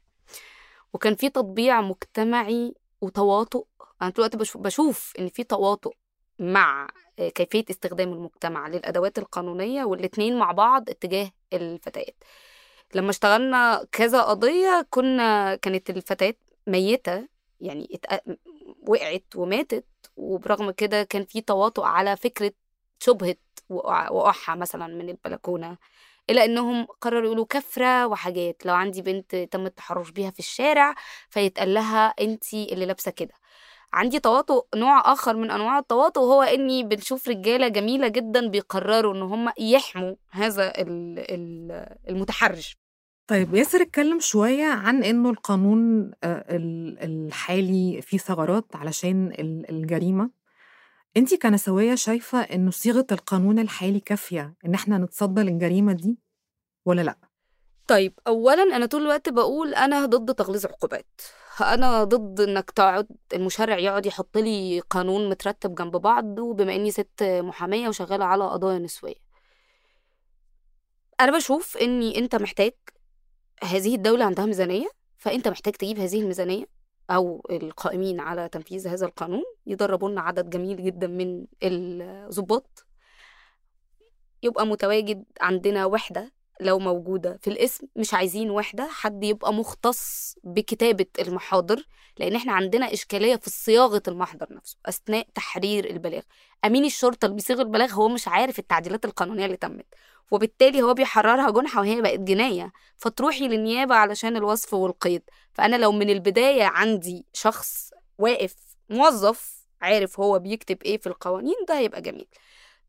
وكان 0.93 1.15
في 1.15 1.29
تطبيع 1.29 1.81
مجتمعي 1.81 2.73
وتواطؤ 3.01 3.65
أنا 4.01 4.13
الوقت 4.17 4.35
بشوف, 4.57 5.13
إن 5.19 5.29
في 5.29 5.43
تواطؤ 5.43 5.91
مع 6.39 6.87
آه، 7.19 7.29
كيفية 7.29 7.65
استخدام 7.69 8.13
المجتمع 8.13 8.67
للأدوات 8.67 9.17
القانونية 9.17 9.83
والاتنين 9.83 10.37
مع 10.39 10.51
بعض 10.51 10.89
اتجاه 10.89 11.31
الفتيات 11.53 12.15
لما 12.95 13.09
اشتغلنا 13.09 13.87
كذا 13.91 14.21
قضية 14.21 14.87
كنا 14.89 15.55
كانت 15.55 15.89
الفتيات 15.89 16.37
ميتة 16.67 17.27
يعني. 17.61 17.99
وقعت 18.87 19.23
وماتت 19.35 19.85
وبرغم 20.17 20.71
كده 20.71 21.03
كان 21.03 21.25
في 21.25 21.41
تواطؤ 21.41 21.83
على 21.83 22.17
فكرة 22.17 22.51
شبهة 22.99 23.35
وقع- 23.69 24.11
وقعها 24.11 24.55
مثلا 24.55 24.87
من 24.87 25.09
البلكونة 25.09 25.77
إلى 26.29 26.45
إنهم 26.45 26.87
قرروا 27.01 27.25
يقولوا 27.25 27.45
كفرة 27.49 28.07
وحاجات. 28.07 28.65
لو 28.65 28.73
عندي 28.73 29.01
بنت 29.01 29.35
تم 29.35 29.65
التحرش 29.65 30.11
بيها 30.11 30.31
في 30.31 30.39
الشارع 30.39 30.95
فيتقال 31.29 31.73
لها 31.73 32.05
أنتي 32.07 32.73
اللي 32.73 32.85
لابسة 32.85 33.11
كده. 33.11 33.33
عندي 33.93 34.19
تواطؤ 34.19 34.65
نوع 34.75 35.13
آخر 35.13 35.35
من 35.35 35.51
أنواع 35.51 35.79
التواطؤ 35.79 36.21
هو 36.21 36.41
إني 36.41 36.83
بنشوف 36.83 37.27
رجالة 37.27 37.67
جميلة 37.67 38.07
جدا 38.07 38.47
بيقرروا 38.47 39.13
إن 39.13 39.21
هم 39.21 39.49
يحموا 39.59 40.15
هذا 40.31 40.67
ال- 40.67 41.19
ال- 41.19 41.95
المتحرش. 42.09 42.77
طيب 43.27 43.55
ياسر 43.55 43.81
اتكلم 43.81 44.19
شوية 44.19 44.65
عن 44.65 45.03
إنه 45.03 45.29
القانون 45.29 46.11
آه، 46.23 46.45
ال- 46.55 46.97
الحالي 47.03 48.01
فيه 48.01 48.17
ثغرات 48.17 48.75
علشان 48.75 49.27
ال- 49.39 49.69
الجريمة. 49.69 50.29
انتي 51.17 51.37
كنسوية 51.37 51.95
شايفة 51.95 52.39
إنه 52.41 52.71
صيغة 52.71 53.05
القانون 53.11 53.59
الحالي 53.59 53.99
كافية 53.99 54.55
إن 54.65 54.73
إحنا 54.73 54.97
نتصدى 54.97 55.41
للجريمة 55.41 55.93
دي 55.93 56.17
ولا 56.85 57.01
لأ؟ 57.01 57.17
طيب 57.87 58.19
اولا 58.27 58.63
أنا 58.63 58.85
طول 58.85 59.01
الوقت 59.01 59.29
بقول 59.29 59.73
أنا 59.73 60.05
ضد 60.05 60.35
تغليظ 60.35 60.65
عقوبات 60.65 61.21
أنا 61.61 62.03
ضد 62.03 62.41
إنك 62.41 62.71
تقعد 62.71 63.07
المشرع 63.33 63.77
يقعد 63.77 64.05
يحط 64.05 64.37
لي 64.37 64.79
قانون 64.79 65.29
مترتب 65.29 65.75
جنب 65.75 65.91
بعض 65.97 66.39
وبما 66.39 66.75
إني 66.75 66.91
ست 66.91 67.23
محامية 67.23 67.87
وشغالة 67.87 68.25
على 68.25 68.43
قضايا 68.43 68.79
نسوية 68.79 69.15
أنا 71.21 71.37
بشوف 71.37 71.77
إني 71.77 72.17
أنت 72.17 72.35
محتاج 72.35 72.73
هذه 73.63 73.95
الدولة 73.95 74.25
عندها 74.25 74.45
ميزانية 74.45 74.87
فأنت 75.17 75.47
محتاج 75.47 75.73
تجيب 75.73 75.99
هذه 75.99 76.21
الميزانية 76.21 76.65
أو 77.09 77.45
القائمين 77.51 78.19
على 78.19 78.49
تنفيذ 78.49 78.87
هذا 78.87 79.05
القانون 79.05 79.43
يدربوا 79.65 80.09
لنا 80.09 80.21
عدد 80.21 80.49
جميل 80.49 80.83
جدا 80.83 81.07
من 81.07 81.45
الضباط. 81.63 82.85
يبقى 84.43 84.65
متواجد 84.65 85.25
عندنا 85.41 85.85
وحدة 85.85 86.31
لو 86.59 86.79
موجودة 86.79 87.39
في 87.41 87.49
الاسم 87.49 87.87
مش 87.95 88.13
عايزين 88.13 88.49
وحدة 88.51 88.87
حد 88.91 89.23
يبقى 89.23 89.53
مختص 89.53 90.35
بكتابة 90.43 91.05
المحاضر 91.19 91.85
لأن 92.17 92.35
إحنا 92.35 92.53
عندنا 92.53 92.93
إشكالية 92.93 93.35
في 93.35 93.49
صياغة 93.49 94.01
المحضر 94.07 94.47
نفسه 94.51 94.77
أثناء 94.85 95.27
تحرير 95.35 95.89
البلاغ. 95.89 96.21
أمين 96.65 96.85
الشرطة 96.85 97.25
اللي 97.25 97.35
بيصيغ 97.35 97.61
البلاغ 97.61 97.91
هو 97.93 98.07
مش 98.09 98.27
عارف 98.27 98.59
التعديلات 98.59 99.05
القانونية 99.05 99.45
اللي 99.45 99.57
تمت 99.57 99.85
وبالتالي 100.31 100.81
هو 100.81 100.93
بيحررها 100.93 101.49
جنحة 101.51 101.79
وهي 101.79 102.01
بقت 102.01 102.19
جناية. 102.19 102.71
فتروحي 102.97 103.47
للنيابة 103.47 103.95
علشان 103.95 104.37
الوصف 104.37 104.73
والقيد. 104.73 105.21
فأنا 105.53 105.75
لو 105.75 105.91
من 105.91 106.09
البداية 106.09 106.63
عندي 106.63 107.25
شخص 107.33 107.91
واقف 108.17 108.55
موظف 108.89 109.59
عارف 109.81 110.19
هو 110.19 110.39
بيكتب 110.39 110.83
إيه 110.83 110.97
في 110.97 111.07
القوانين 111.07 111.55
ده 111.67 111.77
هيبقى 111.79 112.01
جميل. 112.01 112.27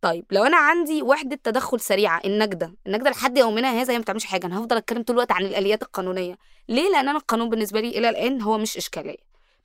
طيب 0.00 0.24
لو 0.30 0.44
أنا 0.44 0.56
عندي 0.56 1.02
وحدة 1.02 1.40
تدخل 1.44 1.80
سريعة 1.80 2.20
النجدة 2.24 2.74
النجدة 2.86 3.10
لحد 3.10 3.38
يومنا 3.38 3.68
هذا 3.70 3.92
هي 3.92 3.96
ما 3.96 4.02
بتعملش 4.02 4.24
حاجة 4.24 4.46
أنا 4.46 4.58
هفضل 4.58 4.76
أتكلم 4.76 5.02
طول 5.02 5.16
الوقت 5.16 5.32
عن 5.32 5.44
الآليات 5.44 5.82
القانونية. 5.82 6.38
ليه؟ 6.68 6.90
لأن 6.90 7.08
أنا 7.08 7.18
القانون 7.18 7.48
بالنسبة 7.50 7.80
لي 7.80 7.88
إلى 7.88 8.08
الآن 8.08 8.42
هو 8.42 8.58
مش 8.58 8.76
إشكالية. 8.76 9.16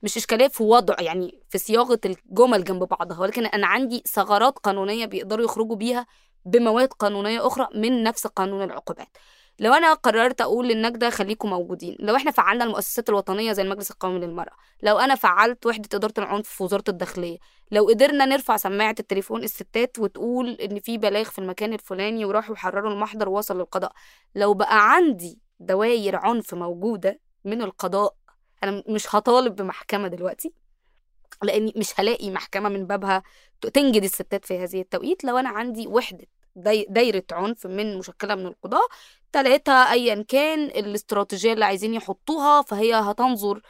مش 0.02 0.16
إشكالية 0.16 0.48
في 0.48 0.62
وضع 0.62 0.94
يعني 1.00 1.40
في 1.50 1.58
صياغة 1.58 2.00
الجمل 2.04 2.64
جنب 2.64 2.84
بعضها 2.84 3.20
ولكن 3.20 3.46
أنا 3.46 3.66
عندي 3.66 4.02
ثغرات 4.06 4.58
قانونية 4.58 5.06
بيقدروا 5.06 5.44
يخرجوا 5.44 5.76
بيها 5.76 6.06
بمواد 6.44 6.88
قانونية 6.88 7.46
أخرى 7.46 7.68
من 7.74 8.02
نفس 8.02 8.26
قانون 8.26 8.62
العقوبات. 8.62 9.08
لو 9.58 9.72
أنا 9.72 9.94
قررت 9.94 10.40
أقول 10.40 10.68
للنجده 10.68 11.10
خليكم 11.10 11.50
موجودين 11.50 11.96
لو 12.00 12.16
إحنا 12.16 12.30
فعلنا 12.30 12.64
المؤسسات 12.64 13.08
الوطنية 13.08 13.52
زي 13.52 13.62
المجلس 13.62 13.90
القومي 13.90 14.18
للمرأة 14.18 14.56
لو 14.82 14.98
أنا 14.98 15.14
فعلت 15.14 15.66
وحدة 15.66 15.88
إدارة 15.94 16.14
العنف 16.18 16.48
في 16.48 16.62
وزارة 16.62 16.84
الداخلية 16.88 17.38
لو 17.70 17.86
قدرنا 17.86 18.24
نرفع 18.24 18.56
سماعة 18.56 18.94
التليفون 19.00 19.42
الستات 19.44 19.98
وتقول 19.98 20.50
إن 20.50 20.80
في 20.80 20.98
بلاغ 20.98 21.24
في 21.24 21.38
المكان 21.38 21.72
الفلاني 21.72 22.24
وراحوا 22.24 22.54
يحرروا 22.54 22.92
المحضر 22.92 23.28
ووصل 23.28 23.58
للقضاء 23.58 23.92
لو 24.34 24.54
بقى 24.54 24.92
عندي 24.92 25.38
دواير 25.60 26.16
عنف 26.16 26.54
موجودة 26.54 27.20
من 27.44 27.62
القضاء 27.62 28.14
أنا 28.64 28.82
مش 28.88 29.14
هطالب 29.14 29.56
بمحكمة 29.56 30.08
دلوقتي 30.08 30.52
لأني 31.42 31.72
مش 31.76 32.00
هلاقي 32.00 32.30
محكمة 32.30 32.68
من 32.68 32.86
بابها 32.86 33.22
تنجد 33.74 34.02
الستات 34.04 34.44
في 34.44 34.58
هذه 34.58 34.80
التوقيت 34.80 35.24
لو 35.24 35.38
أنا 35.38 35.48
عندي 35.48 35.86
وحدة 35.86 36.26
داي- 36.56 36.86
دايرة 36.90 37.24
عنف 37.32 37.66
من 37.66 37.98
مشكلة 37.98 38.34
من 38.34 38.46
القضاه 38.46 38.86
ثلاثة 39.32 39.72
ايا 39.72 40.24
كان 40.28 40.64
الاستراتيجية 40.64 41.52
اللي 41.52 41.64
عايزين 41.64 41.94
يحطوها 41.94 42.62
فهي 42.62 42.94
هتنظر 42.94 43.60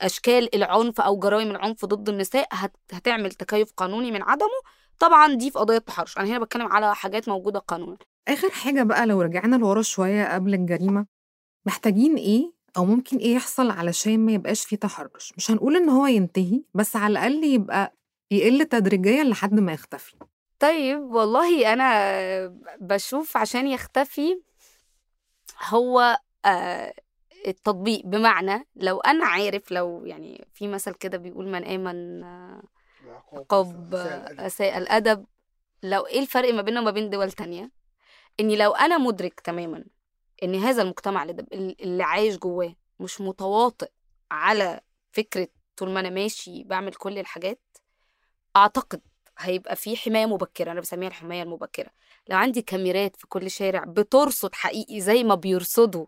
أشكال 0.00 0.54
العنف 0.54 1.00
أو 1.00 1.18
جرائم 1.18 1.50
العنف 1.50 1.84
ضد 1.84 2.08
النساء 2.08 2.48
هت- 2.52 2.76
هتعمل 2.92 3.30
تكيف 3.32 3.72
قانوني 3.76 4.10
من 4.10 4.22
عدمه. 4.22 4.60
طبعا 4.98 5.34
دي 5.34 5.50
في 5.50 5.58
قضية 5.58 5.76
التحرش 5.76 6.18
أنا 6.18 6.26
هنا 6.28 6.38
بتكلم 6.38 6.66
على 6.66 6.94
حاجات 6.94 7.28
موجودة 7.28 7.58
قانونا. 7.58 7.96
آخر 8.28 8.50
حاجة 8.50 8.82
بقى 8.82 9.06
لو 9.06 9.20
رجعنا 9.22 9.56
لورا 9.56 9.82
شوية 9.82 10.34
قبل 10.34 10.54
الجريمة 10.54 11.06
محتاجين 11.66 12.16
إيه 12.16 12.52
أو 12.76 12.84
ممكن 12.84 13.16
إيه 13.16 13.34
يحصل 13.34 13.70
علشان 13.70 14.18
ما 14.26 14.32
يبقاش 14.32 14.64
فيه 14.64 14.76
تحرش؟ 14.76 15.32
مش 15.36 15.50
هنقول 15.50 15.76
إن 15.76 15.88
هو 15.88 16.06
ينتهي 16.06 16.62
بس 16.74 16.96
على 16.96 17.12
الأقل 17.12 17.44
يبقى 17.44 17.94
يقل 18.30 18.64
تدريجيا 18.64 19.24
لحد 19.24 19.60
ما 19.60 19.72
يختفي. 19.72 20.14
طيب 20.58 20.98
والله 21.00 21.72
أنا 21.72 22.46
بشوف 22.80 23.36
عشان 23.36 23.66
يختفي 23.66 24.40
هو 25.68 26.18
آه، 26.44 26.94
التطبيق. 27.46 28.06
بمعنى 28.06 28.66
لو 28.76 29.00
أنا 29.00 29.26
عارف 29.26 29.72
لو 29.72 30.04
يعني 30.04 30.48
في 30.52 30.68
مثل 30.68 30.94
كده 30.94 31.18
بيقول 31.18 31.48
من 31.48 31.64
آمن 31.64 32.22
آه، 32.24 32.62
عقاب 33.32 33.94
اساء 34.38 34.78
الأدب. 34.78 35.26
لو 35.82 36.06
إيه 36.06 36.20
الفرق 36.20 36.54
ما 36.54 36.62
بيننا 36.62 36.80
وما 36.80 36.90
بين 36.90 37.10
دول 37.10 37.32
تانية؟ 37.32 37.70
إني 38.40 38.56
لو 38.56 38.72
أنا 38.72 38.98
مدرك 38.98 39.40
تماما 39.40 39.84
إن 40.42 40.54
هذا 40.54 40.82
المجتمع 40.82 41.22
اللي, 41.22 42.02
عايش 42.02 42.36
جواه 42.36 42.74
مش 43.00 43.20
متواطئ 43.20 43.90
على 44.30 44.80
فكرة 45.12 45.48
طول 45.76 45.90
ما 45.90 46.00
أنا 46.00 46.10
ماشي 46.10 46.64
بعمل 46.64 46.94
كل 46.94 47.18
الحاجات 47.18 47.60
أعتقد 48.56 49.00
هيبقى 49.38 49.76
في 49.76 49.96
حماية 49.96 50.26
مبكرة 50.26 50.72
أنا 50.72 50.80
بسميها 50.80 51.08
الحماية 51.08 51.42
المبكرة 51.42 51.90
لو 52.28 52.36
عندي 52.36 52.62
كاميرات 52.62 53.16
في 53.16 53.26
كل 53.26 53.50
شارع 53.50 53.84
بترصد 53.84 54.54
حقيقي 54.54 55.00
زي 55.00 55.24
ما 55.24 55.34
بيرصدوا 55.34 56.06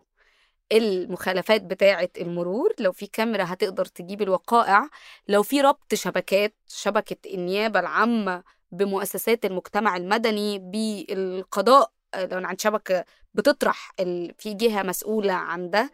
المخالفات 0.71 1.61
بتاعة 1.61 2.09
المرور 2.21 2.73
لو 2.79 2.91
في 2.91 3.07
كاميرا 3.07 3.43
هتقدر 3.47 3.85
تجيب 3.85 4.21
الوقائع 4.21 4.89
لو 5.27 5.43
في 5.43 5.61
ربط 5.61 5.93
شبكات 5.93 6.55
شبكة 6.67 7.33
النيابة 7.33 7.79
العامة 7.79 8.43
بمؤسسات 8.71 9.45
المجتمع 9.45 9.97
المدني 9.97 10.59
بالقضاء 10.59 11.91
لو 12.15 12.37
عندي 12.45 12.59
شبكة 12.59 13.05
بتطرح. 13.33 13.91
في 14.37 14.53
جهة 14.53 14.83
مسؤولة 14.83 15.33
عن 15.33 15.69
ده 15.69 15.91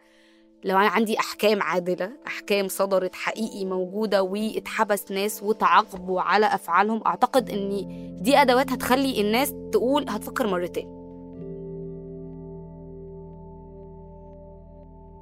لو 0.66 0.76
أنا 0.76 0.88
عندي 0.88 1.18
أحكام 1.18 1.62
عادلة 1.62 2.10
أحكام 2.26 2.68
صدرت 2.68 3.14
حقيقي 3.14 3.64
موجودة 3.64 4.22
واتحبس 4.22 5.12
ناس 5.12 5.42
وتعاقبوا 5.42 6.20
على 6.20 6.46
أفعالهم 6.46 7.02
أعتقد 7.06 7.50
إن 7.50 7.68
دي 8.22 8.36
أدوات 8.36 8.72
هتخلي 8.72 9.20
الناس 9.20 9.54
تقول 9.72 10.08
هتفكر 10.08 10.46
مرتين 10.46 10.88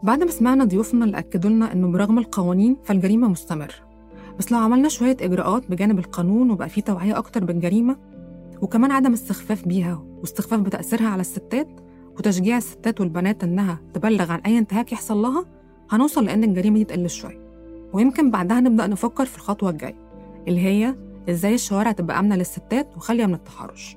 بعد 0.02 0.22
ما 0.22 0.30
سمعنا 0.30 0.64
ضيوفنا 0.64 1.04
اللي 1.04 1.18
أكدوا 1.18 1.50
لنا 1.50 1.72
إنه 1.72 1.88
برغم 1.88 2.18
القوانين 2.18 2.76
فالجريمة 2.84 3.28
مستمرة 3.28 3.74
بس 4.38 4.52
لو 4.52 4.58
عملنا 4.58 4.88
شوية 4.88 5.16
إجراءات 5.20 5.70
بجانب 5.70 5.98
القانون 5.98 6.50
وبقى 6.50 6.68
فيه 6.68 6.82
توعية 6.82 7.18
أكتر 7.18 7.44
بالجريمة 7.44 7.96
وكمان 8.62 8.90
عدم 8.90 9.12
استخفاف 9.12 9.68
بيها 9.68 10.04
واستخفاف 10.20 10.60
بتأثيرها 10.60 11.08
على 11.08 11.20
الستات 11.20 11.68
وتشجيع 12.18 12.56
الستات 12.56 13.00
والبنات 13.00 13.44
إنها 13.44 13.80
تبلغ 13.94 14.32
عن 14.32 14.40
أي 14.40 14.58
انتهاك 14.58 14.92
يحصل 14.92 15.16
لها؟ 15.16 15.44
هنوصل 15.90 16.24
لأن 16.24 16.44
الجريمة 16.44 16.78
دي 16.78 16.84
تقل 16.84 17.10
شوية. 17.10 17.44
ويمكن 17.92 18.30
بعدها 18.30 18.60
نبدأ 18.60 18.86
نفكر 18.86 19.24
في 19.24 19.36
الخطوة 19.36 19.70
الجاية 19.70 19.96
اللي 20.48 20.60
هي 20.60 20.94
إزاي 21.30 21.54
الشوارع 21.54 21.92
تبقى 21.92 22.18
آمنة 22.18 22.36
للستات 22.36 22.96
وخالية 22.96 23.26
من 23.26 23.34
التحرش. 23.34 23.96